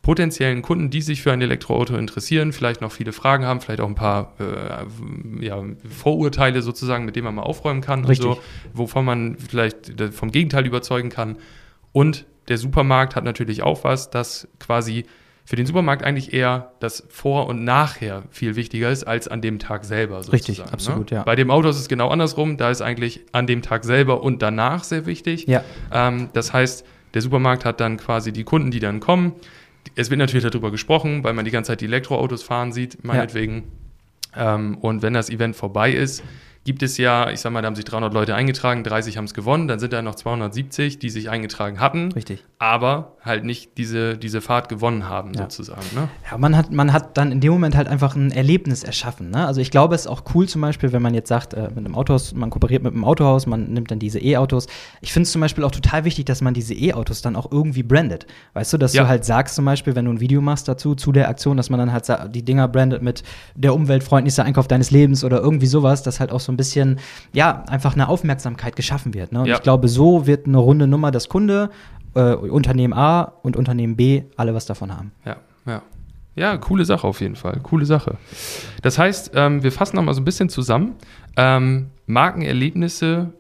potenziellen 0.06 0.62
Kunden, 0.62 0.88
die 0.88 1.02
sich 1.02 1.20
für 1.20 1.32
ein 1.32 1.42
Elektroauto 1.42 1.96
interessieren, 1.96 2.52
vielleicht 2.52 2.80
noch 2.80 2.92
viele 2.92 3.10
Fragen 3.10 3.44
haben, 3.44 3.60
vielleicht 3.60 3.80
auch 3.80 3.88
ein 3.88 3.96
paar 3.96 4.34
äh, 4.38 5.44
ja, 5.44 5.60
Vorurteile 5.90 6.62
sozusagen, 6.62 7.04
mit 7.04 7.16
denen 7.16 7.24
man 7.24 7.34
mal 7.34 7.42
aufräumen 7.42 7.80
kann 7.80 8.04
Richtig. 8.04 8.24
und 8.24 8.36
so, 8.36 8.40
wovon 8.72 9.04
man 9.04 9.36
vielleicht 9.36 10.00
vom 10.12 10.30
Gegenteil 10.30 10.64
überzeugen 10.64 11.08
kann. 11.08 11.38
Und 11.90 12.24
der 12.46 12.56
Supermarkt 12.56 13.16
hat 13.16 13.24
natürlich 13.24 13.64
auch 13.64 13.82
was, 13.82 14.08
das 14.08 14.46
quasi 14.60 15.06
für 15.44 15.56
den 15.56 15.66
Supermarkt 15.66 16.04
eigentlich 16.04 16.32
eher 16.32 16.70
das 16.78 17.02
Vor- 17.08 17.48
und 17.48 17.64
Nachher 17.64 18.22
viel 18.30 18.54
wichtiger 18.54 18.92
ist 18.92 19.02
als 19.02 19.26
an 19.26 19.42
dem 19.42 19.58
Tag 19.58 19.84
selber. 19.84 20.22
Sozusagen, 20.22 20.36
Richtig, 20.36 20.72
absolut, 20.72 21.10
ne? 21.10 21.16
ja. 21.16 21.22
Bei 21.24 21.34
dem 21.34 21.50
Auto 21.50 21.68
ist 21.68 21.80
es 21.80 21.88
genau 21.88 22.10
andersrum. 22.10 22.58
Da 22.58 22.70
ist 22.70 22.80
eigentlich 22.80 23.22
an 23.32 23.48
dem 23.48 23.60
Tag 23.60 23.84
selber 23.84 24.22
und 24.22 24.40
danach 24.40 24.84
sehr 24.84 25.04
wichtig. 25.04 25.48
Ja. 25.48 25.64
Ähm, 25.90 26.28
das 26.32 26.52
heißt, 26.52 26.86
der 27.14 27.22
Supermarkt 27.22 27.64
hat 27.64 27.80
dann 27.80 27.96
quasi 27.96 28.32
die 28.32 28.44
Kunden, 28.44 28.70
die 28.70 28.78
dann 28.78 29.00
kommen. 29.00 29.32
Es 29.94 30.10
wird 30.10 30.18
natürlich 30.18 30.44
darüber 30.44 30.70
gesprochen, 30.70 31.24
weil 31.24 31.32
man 31.32 31.44
die 31.44 31.50
ganze 31.50 31.68
Zeit 31.68 31.80
die 31.80 31.86
Elektroautos 31.86 32.42
fahren 32.42 32.72
sieht, 32.72 33.04
meinetwegen. 33.04 33.64
Ähm, 34.36 34.78
und 34.78 35.02
wenn 35.02 35.14
das 35.14 35.30
Event 35.30 35.56
vorbei 35.56 35.92
ist, 35.92 36.22
gibt 36.64 36.82
es 36.82 36.98
ja, 36.98 37.30
ich 37.30 37.40
sag 37.40 37.52
mal, 37.52 37.62
da 37.62 37.66
haben 37.66 37.76
sich 37.76 37.84
300 37.84 38.12
Leute 38.12 38.34
eingetragen, 38.34 38.82
30 38.82 39.16
haben 39.16 39.24
es 39.24 39.34
gewonnen, 39.34 39.68
dann 39.68 39.78
sind 39.78 39.92
da 39.92 40.02
noch 40.02 40.16
270, 40.16 40.98
die 40.98 41.10
sich 41.10 41.30
eingetragen 41.30 41.78
hatten, 41.78 42.10
Richtig. 42.12 42.44
Aber 42.58 43.12
halt 43.20 43.44
nicht 43.44 43.76
diese, 43.76 44.16
diese 44.16 44.40
Fahrt 44.40 44.68
gewonnen 44.70 45.08
haben, 45.08 45.34
Ja. 45.34 45.42
sozusagen. 45.42 45.82
Ne? 45.94 46.08
Ja, 46.30 46.38
man 46.38 46.56
hat, 46.56 46.72
man 46.72 46.92
hat 46.92 47.18
dann 47.18 47.30
in 47.32 47.40
dem 47.40 47.52
Moment 47.52 47.76
halt 47.76 47.86
einfach 47.86 48.16
ein 48.16 48.30
Erlebnis 48.30 48.82
erschaffen. 48.82 49.30
Ne? 49.30 49.46
Also 49.46 49.60
ich 49.60 49.70
glaube, 49.70 49.94
es 49.94 50.02
ist 50.02 50.06
auch 50.06 50.22
cool 50.34 50.48
zum 50.48 50.62
Beispiel, 50.62 50.92
wenn 50.92 51.02
man 51.02 51.12
jetzt 51.12 51.28
sagt, 51.28 51.52
äh, 51.52 51.68
mit 51.74 51.78
einem 51.84 51.94
Autohaus, 51.94 52.34
man 52.34 52.48
kooperiert 52.48 52.82
mit 52.82 52.94
einem 52.94 53.04
Autohaus, 53.04 53.46
man 53.46 53.64
nimmt 53.72 53.90
dann 53.90 53.98
diese 53.98 54.20
E-Autos. 54.20 54.68
Ich 55.02 55.12
finde 55.12 55.24
es 55.24 55.32
zum 55.32 55.40
Beispiel 55.42 55.64
auch 55.64 55.70
total 55.70 56.04
wichtig, 56.04 56.24
dass 56.24 56.40
man 56.40 56.54
diese 56.54 56.72
E-Autos 56.72 57.20
dann 57.20 57.36
auch 57.36 57.50
irgendwie 57.52 57.82
brandet. 57.82 58.26
Weißt 58.54 58.72
du, 58.72 58.78
dass 58.78 58.94
Ja. 58.94 59.02
du 59.02 59.08
halt 59.08 59.26
sagst 59.26 59.54
zum 59.56 59.66
Beispiel, 59.66 59.94
wenn 59.94 60.06
du 60.06 60.12
ein 60.12 60.20
Video 60.20 60.40
machst 60.40 60.66
dazu, 60.68 60.94
zu 60.94 61.12
der 61.12 61.28
Aktion, 61.28 61.58
dass 61.58 61.68
man 61.68 61.78
dann 61.78 61.92
halt 61.92 62.06
die 62.34 62.42
Dinger 62.44 62.68
brandet 62.68 63.02
mit 63.02 63.22
der 63.54 63.74
umweltfreundlichste 63.74 64.44
Einkauf 64.44 64.66
deines 64.66 64.90
Lebens 64.90 65.24
oder 65.24 65.40
irgendwie 65.40 65.66
sowas, 65.66 66.02
dass 66.02 66.20
halt 66.20 66.30
auch 66.32 66.40
so 66.40 66.52
ein 66.52 66.56
bisschen, 66.56 67.00
ja, 67.34 67.64
einfach 67.68 67.94
eine 67.94 68.08
Aufmerksamkeit 68.08 68.76
geschaffen 68.76 69.12
wird. 69.12 69.32
Ne? 69.32 69.40
Und 69.40 69.46
Ja. 69.46 69.56
ich 69.56 69.62
glaube, 69.62 69.88
so 69.88 70.26
wird 70.26 70.46
eine 70.46 70.58
runde 70.58 70.86
Nummer, 70.86 71.10
dass 71.10 71.28
Kunde, 71.28 71.68
äh, 72.16 72.34
Unternehmen 72.34 72.94
A 72.94 73.22
und 73.42 73.56
Unternehmen 73.56 73.94
B 73.96 74.22
alle 74.36 74.54
was 74.54 74.66
davon 74.66 74.96
haben. 74.96 75.12
Ja, 75.24 75.36
ja. 75.66 75.82
Ja, 76.34 76.58
coole 76.58 76.84
Sache 76.84 77.06
auf 77.06 77.22
jeden 77.22 77.36
Fall. 77.36 77.60
Coole 77.62 77.86
Sache. 77.86 78.18
Das 78.82 78.98
heißt, 78.98 79.30
ähm, 79.34 79.62
wir 79.62 79.72
fassen 79.72 79.96
nochmal 79.96 80.14
so 80.14 80.20
ein 80.20 80.24
bisschen 80.26 80.50
zusammen. 80.50 80.96
Ähm, 81.36 81.86
Markenerlebnisse 82.06 83.32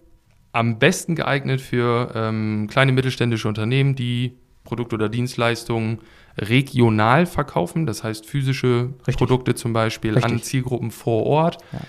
am 0.52 0.78
besten 0.78 1.14
geeignet 1.14 1.60
für 1.60 2.10
ähm, 2.14 2.68
kleine 2.70 2.92
mittelständische 2.92 3.48
Unternehmen, 3.48 3.96
die 3.96 4.38
Produkte 4.64 4.94
oder 4.94 5.10
Dienstleistungen 5.10 5.98
regional 6.38 7.26
verkaufen, 7.26 7.84
das 7.84 8.02
heißt 8.02 8.24
physische 8.24 8.90
Richtig. 9.00 9.16
Produkte 9.18 9.54
zum 9.54 9.74
Beispiel 9.74 10.16
an 10.16 10.22
Richtig. 10.22 10.44
Zielgruppen 10.44 10.90
vor 10.90 11.24
Ort. 11.24 11.58
Ja. 11.72 11.80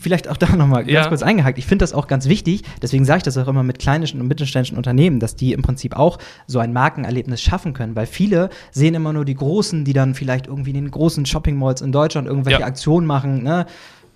Vielleicht 0.00 0.28
auch 0.28 0.36
da 0.36 0.54
nochmal 0.54 0.82
ganz 0.84 0.92
Ja. 0.92 1.08
kurz 1.08 1.22
eingehakt. 1.22 1.58
Ich 1.58 1.66
finde 1.66 1.82
das 1.82 1.92
auch 1.92 2.06
ganz 2.06 2.28
wichtig, 2.28 2.62
deswegen 2.82 3.04
sage 3.04 3.18
ich 3.18 3.22
das 3.24 3.36
auch 3.38 3.48
immer 3.48 3.62
mit 3.62 3.78
kleinen 3.78 4.04
und 4.04 4.28
mittelständischen 4.28 4.76
Unternehmen, 4.76 5.20
dass 5.20 5.36
die 5.36 5.52
im 5.52 5.62
Prinzip 5.62 5.96
auch 5.96 6.18
so 6.46 6.58
ein 6.58 6.72
Markenerlebnis 6.72 7.40
schaffen 7.42 7.72
können, 7.72 7.96
weil 7.96 8.06
viele 8.06 8.50
sehen 8.70 8.94
immer 8.94 9.12
nur 9.12 9.24
die 9.24 9.34
Großen, 9.34 9.84
die 9.84 9.92
dann 9.92 10.14
vielleicht 10.14 10.46
irgendwie 10.46 10.70
in 10.70 10.76
den 10.76 10.90
großen 10.90 11.26
Shopping-Malls 11.26 11.80
in 11.80 11.92
Deutschland 11.92 12.28
irgendwelche 12.28 12.60
Ja. 12.60 12.66
Aktionen 12.66 13.06
machen, 13.06 13.42
ne? 13.42 13.66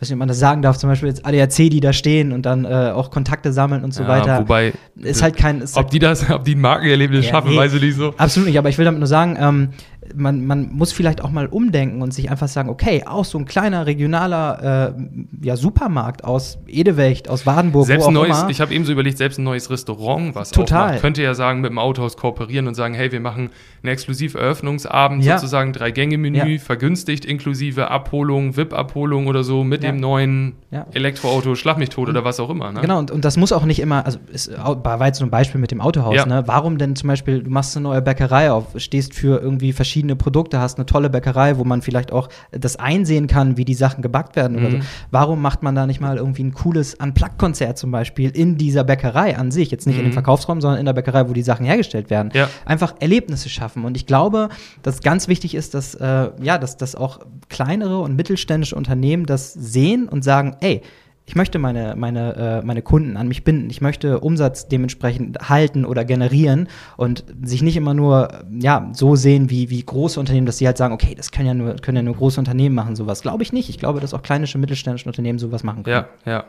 weiß 0.02 0.08
nicht, 0.08 0.14
ob 0.14 0.20
man 0.20 0.28
das 0.28 0.38
sagen 0.38 0.62
darf, 0.62 0.78
zum 0.78 0.88
Beispiel 0.88 1.10
jetzt 1.10 1.26
ADAC, 1.26 1.68
die 1.68 1.80
da 1.80 1.92
stehen 1.92 2.32
und 2.32 2.46
dann 2.46 2.64
äh, 2.64 2.90
auch 2.94 3.10
Kontakte 3.10 3.52
sammeln 3.52 3.84
und 3.84 3.92
so 3.92 4.02
Ja, 4.04 4.08
weiter. 4.08 4.38
Wobei, 4.38 4.72
ist 4.96 5.22
halt 5.22 5.36
kein. 5.36 5.60
Ist 5.60 5.76
ob 5.76 5.90
die 5.90 5.98
das, 5.98 6.30
ob 6.30 6.42
die 6.42 6.54
ein 6.54 6.60
Markenerlebnis 6.60 7.26
Ja, 7.26 7.32
schaffen, 7.32 7.50
nee. 7.50 7.56
weiß 7.58 7.74
ich 7.74 7.82
nicht 7.82 7.96
so. 7.96 8.14
Absolut 8.16 8.48
nicht, 8.48 8.58
aber 8.58 8.70
ich 8.70 8.78
will 8.78 8.86
damit 8.86 8.98
nur 8.98 9.06
sagen, 9.06 9.36
ähm, 9.38 9.68
man, 10.14 10.46
man 10.46 10.70
muss 10.72 10.92
vielleicht 10.92 11.22
auch 11.22 11.30
mal 11.30 11.46
umdenken 11.46 12.02
und 12.02 12.12
sich 12.14 12.30
einfach 12.30 12.48
sagen, 12.48 12.68
okay, 12.68 13.04
auch 13.06 13.24
so 13.24 13.38
ein 13.38 13.44
kleiner 13.44 13.86
regionaler 13.86 14.94
äh, 14.96 15.46
ja, 15.46 15.56
Supermarkt 15.56 16.24
aus 16.24 16.58
Edewecht, 16.66 17.28
aus 17.28 17.46
Wadenburg, 17.46 17.86
Selbst 17.86 18.04
wo 18.04 18.08
auch 18.08 18.12
neues, 18.12 18.40
immer. 18.40 18.50
ich 18.50 18.60
habe 18.60 18.74
eben 18.74 18.84
so 18.84 18.92
überlegt, 18.92 19.18
selbst 19.18 19.38
ein 19.38 19.44
neues 19.44 19.70
Restaurant, 19.70 20.34
was 20.34 20.50
Total. 20.50 20.84
aufmacht, 20.86 21.00
könnte 21.00 21.22
ja 21.22 21.34
sagen, 21.34 21.60
mit 21.60 21.70
dem 21.70 21.78
Autohaus 21.78 22.16
kooperieren 22.16 22.66
und 22.68 22.74
sagen, 22.74 22.94
hey, 22.94 23.10
wir 23.12 23.20
machen 23.20 23.50
einen 23.82 23.92
exklusiv 23.92 24.34
Eröffnungsabend, 24.34 25.24
Ja. 25.24 25.38
sozusagen 25.38 25.72
Drei-Gänge-Menü, 25.72 26.54
Ja. 26.54 26.58
vergünstigt 26.60 27.24
inklusive 27.24 27.90
Abholung, 27.90 28.56
VIP-Abholung 28.56 29.26
oder 29.26 29.44
so 29.44 29.64
mit 29.64 29.82
Ja. 29.82 29.90
dem 29.92 30.00
neuen. 30.00 30.54
Elektroauto, 30.92 31.54
Schlag 31.56 31.78
mich 31.78 31.88
tot 31.88 32.08
oder 32.08 32.24
was 32.24 32.38
auch 32.40 32.48
immer. 32.50 32.70
Ne? 32.72 32.80
Genau, 32.80 32.98
und, 32.98 33.10
und 33.10 33.24
das 33.24 33.36
muss 33.36 33.52
auch 33.52 33.64
nicht 33.64 33.80
immer, 33.80 34.06
also 34.06 34.18
ist, 34.32 34.50
war 34.56 35.06
jetzt 35.06 35.18
so 35.18 35.24
ein 35.24 35.30
Beispiel 35.30 35.60
mit 35.60 35.70
dem 35.72 35.80
Autohaus, 35.80 36.26
ne? 36.26 36.44
Warum 36.46 36.78
denn 36.78 36.94
zum 36.96 37.08
Beispiel, 37.08 37.42
du 37.42 37.50
machst 37.50 37.76
eine 37.76 37.82
neue 37.84 38.00
Bäckerei 38.02 38.50
auf, 38.52 38.66
stehst 38.76 39.14
für 39.14 39.40
irgendwie 39.40 39.72
verschiedene 39.72 39.99
Produkte, 40.16 40.58
hast 40.60 40.78
eine 40.78 40.86
tolle 40.86 41.10
Bäckerei, 41.10 41.58
wo 41.58 41.64
man 41.64 41.82
vielleicht 41.82 42.12
auch 42.12 42.28
das 42.50 42.76
einsehen 42.76 43.26
kann, 43.26 43.56
wie 43.56 43.64
die 43.64 43.74
Sachen 43.74 44.02
gebackt 44.02 44.36
werden 44.36 44.56
oder 44.58 44.70
so. 44.70 44.76
Mhm. 44.78 44.82
Warum 45.10 45.40
macht 45.42 45.62
man 45.62 45.74
da 45.74 45.86
nicht 45.86 46.00
mal 46.00 46.16
irgendwie 46.16 46.44
ein 46.44 46.52
cooles 46.54 46.94
Unplugged-Konzert 46.94 47.78
zum 47.78 47.90
Beispiel 47.90 48.30
in 48.30 48.56
dieser 48.56 48.84
Bäckerei 48.84 49.36
an 49.36 49.50
sich? 49.50 49.70
Jetzt 49.70 49.86
nicht 49.86 49.96
in 49.96 50.04
dem 50.04 50.10
Mhm. 50.10 50.14
Verkaufsraum, 50.14 50.60
sondern 50.60 50.80
in 50.80 50.86
der 50.86 50.92
Bäckerei, 50.92 51.28
wo 51.28 51.32
die 51.32 51.42
Sachen 51.42 51.64
hergestellt 51.66 52.10
werden. 52.10 52.30
Ja. 52.34 52.48
Einfach 52.64 52.94
Erlebnisse 53.00 53.48
schaffen. 53.48 53.84
Und 53.84 53.96
ich 53.96 54.06
glaube, 54.06 54.48
dass 54.82 55.00
ganz 55.00 55.28
wichtig 55.28 55.54
ist, 55.54 55.74
dass, 55.74 55.94
äh, 55.94 56.30
ja, 56.42 56.58
dass, 56.58 56.76
dass 56.76 56.94
auch 56.94 57.20
kleinere 57.48 57.98
und 58.00 58.16
mittelständische 58.16 58.76
Unternehmen 58.76 59.26
das 59.26 59.52
sehen 59.52 60.08
und 60.08 60.24
sagen, 60.24 60.56
ey, 60.60 60.82
ich 61.30 61.36
möchte 61.36 61.60
meine, 61.60 61.94
meine, 61.96 62.60
äh, 62.60 62.66
meine 62.66 62.82
Kunden 62.82 63.16
an 63.16 63.28
mich 63.28 63.44
binden. 63.44 63.70
Ich 63.70 63.80
möchte 63.80 64.18
Umsatz 64.18 64.66
dementsprechend 64.66 65.48
halten 65.48 65.84
oder 65.84 66.04
generieren 66.04 66.66
und 66.96 67.22
sich 67.44 67.62
nicht 67.62 67.76
immer 67.76 67.94
nur 67.94 68.30
ja, 68.58 68.90
so 68.94 69.14
sehen 69.14 69.48
wie, 69.48 69.70
wie 69.70 69.80
große 69.80 70.18
Unternehmen, 70.18 70.44
dass 70.46 70.58
sie 70.58 70.66
halt 70.66 70.76
sagen, 70.76 70.92
okay, 70.92 71.14
das 71.16 71.30
können 71.30 71.46
ja 71.46 71.54
nur, 71.54 71.76
können 71.76 71.98
ja 71.98 72.02
nur 72.02 72.16
große 72.16 72.40
Unternehmen 72.40 72.74
machen, 72.74 72.96
sowas. 72.96 73.22
Glaube 73.22 73.44
ich 73.44 73.52
nicht. 73.52 73.68
Ich 73.70 73.78
glaube, 73.78 74.00
dass 74.00 74.12
auch 74.12 74.22
kleine 74.22 74.48
mittelständische 74.56 75.08
Unternehmen 75.08 75.38
sowas 75.38 75.62
machen 75.62 75.84
können. 75.84 76.04
Ja, 76.26 76.32
ja. 76.32 76.44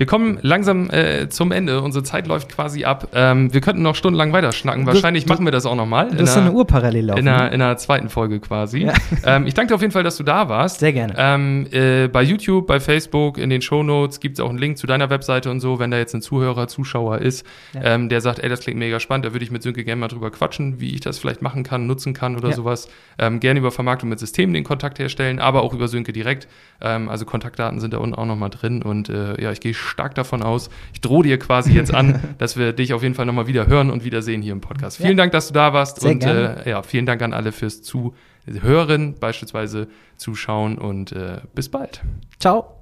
Wir 0.00 0.06
kommen 0.06 0.38
langsam 0.40 0.88
äh, 0.88 1.28
zum 1.28 1.52
Ende. 1.52 1.82
Unsere 1.82 2.02
Zeit 2.02 2.26
läuft 2.26 2.48
quasi 2.48 2.84
ab. 2.86 3.08
Ähm, 3.12 3.52
wir 3.52 3.60
könnten 3.60 3.82
noch 3.82 3.94
stundenlang 3.94 4.32
weiterschnacken. 4.32 4.86
Das- 4.86 4.94
Wahrscheinlich 4.94 5.26
du- 5.26 5.28
machen 5.28 5.44
wir 5.44 5.52
das 5.52 5.66
auch 5.66 5.76
nochmal. 5.76 6.08
Du 6.08 6.22
hast 6.22 6.32
so 6.32 6.40
eine 6.40 6.52
Uhr 6.52 6.66
parallel 6.66 7.04
laufen. 7.04 7.20
in 7.20 7.28
einer, 7.28 7.52
in 7.52 7.60
einer 7.60 7.76
zweiten 7.76 8.08
Folge 8.08 8.40
quasi. 8.40 8.84
Ja. 8.84 8.94
Ähm, 9.26 9.46
ich 9.46 9.52
danke 9.52 9.68
dir 9.68 9.74
auf 9.74 9.82
jeden 9.82 9.92
Fall, 9.92 10.02
dass 10.02 10.16
du 10.16 10.22
da 10.22 10.48
warst. 10.48 10.80
Sehr 10.80 10.94
gerne. 10.94 11.12
Ähm, 11.18 11.66
äh, 11.70 12.08
bei 12.08 12.22
YouTube, 12.22 12.66
bei 12.66 12.80
Facebook, 12.80 13.36
in 13.36 13.50
den 13.50 13.60
Shownotes 13.60 13.90
gibt 14.20 14.38
es 14.38 14.40
auch 14.40 14.48
einen 14.48 14.58
Link 14.58 14.78
zu 14.78 14.86
deiner 14.86 15.10
Webseite 15.10 15.50
und 15.50 15.60
so, 15.60 15.78
wenn 15.78 15.90
da 15.90 15.98
jetzt 15.98 16.14
ein 16.14 16.22
Zuhörer, 16.22 16.68
Zuschauer 16.68 17.18
ist, 17.18 17.46
Ja. 17.74 17.82
ähm, 17.84 18.08
der 18.08 18.20
sagt, 18.20 18.38
ey, 18.40 18.48
das 18.48 18.60
klingt 18.60 18.78
mega 18.78 18.98
spannend, 19.00 19.26
da 19.26 19.32
würde 19.32 19.44
ich 19.44 19.50
mit 19.50 19.62
Sönke 19.62 19.84
gerne 19.84 20.00
mal 20.00 20.08
drüber 20.08 20.30
quatschen, 20.30 20.80
wie 20.80 20.94
ich 20.94 21.00
das 21.00 21.18
vielleicht 21.18 21.42
machen 21.42 21.62
kann, 21.62 21.86
nutzen 21.86 22.14
kann 22.14 22.36
oder 22.36 22.48
Ja. 22.50 22.54
sowas. 22.56 22.88
Ähm, 23.18 23.40
gerne 23.40 23.60
über 23.60 23.70
Vermarktung 23.70 24.08
mit 24.08 24.18
Systemen 24.18 24.54
den 24.54 24.64
Kontakt 24.64 24.98
herstellen, 24.98 25.38
aber 25.38 25.62
auch 25.62 25.74
über 25.74 25.88
Sönke 25.88 26.12
direkt. 26.12 26.48
Ähm, 26.80 27.08
also 27.08 27.24
Kontaktdaten 27.26 27.80
sind 27.80 27.92
da 27.94 27.98
unten 27.98 28.14
auch 28.14 28.26
nochmal 28.26 28.50
drin 28.50 28.82
und 28.82 29.08
äh, 29.08 29.40
ja, 29.40 29.52
ich 29.52 29.60
gehe 29.60 29.74
stark 29.74 30.14
davon 30.14 30.42
aus, 30.42 30.70
ich 30.92 31.00
drohe 31.00 31.22
dir 31.24 31.38
quasi 31.38 31.72
jetzt 31.72 31.92
an, 31.94 32.20
dass 32.38 32.56
wir 32.56 32.72
dich 32.72 32.94
auf 32.94 33.02
jeden 33.02 33.14
Fall 33.14 33.26
nochmal 33.26 33.46
wieder 33.46 33.66
hören 33.66 33.90
und 33.90 34.04
wiedersehen 34.04 34.42
hier 34.42 34.52
im 34.52 34.60
Podcast. 34.60 34.98
Ja. 34.98 35.06
Vielen 35.06 35.16
Dank, 35.18 35.32
dass 35.32 35.48
du 35.48 35.54
da 35.54 35.72
warst 35.72 36.00
Sehr 36.00 36.12
und 36.12 36.24
äh, 36.24 36.68
ja, 36.70 36.82
vielen 36.82 37.06
Dank 37.06 37.20
an 37.22 37.32
alle 37.34 37.52
fürs 37.52 37.82
Zuhören, 37.82 39.14
beispielsweise 39.20 39.88
zuschauen 40.16 40.78
und 40.78 41.12
äh, 41.12 41.38
bis 41.54 41.68
bald. 41.68 42.02
Ciao. 42.38 42.79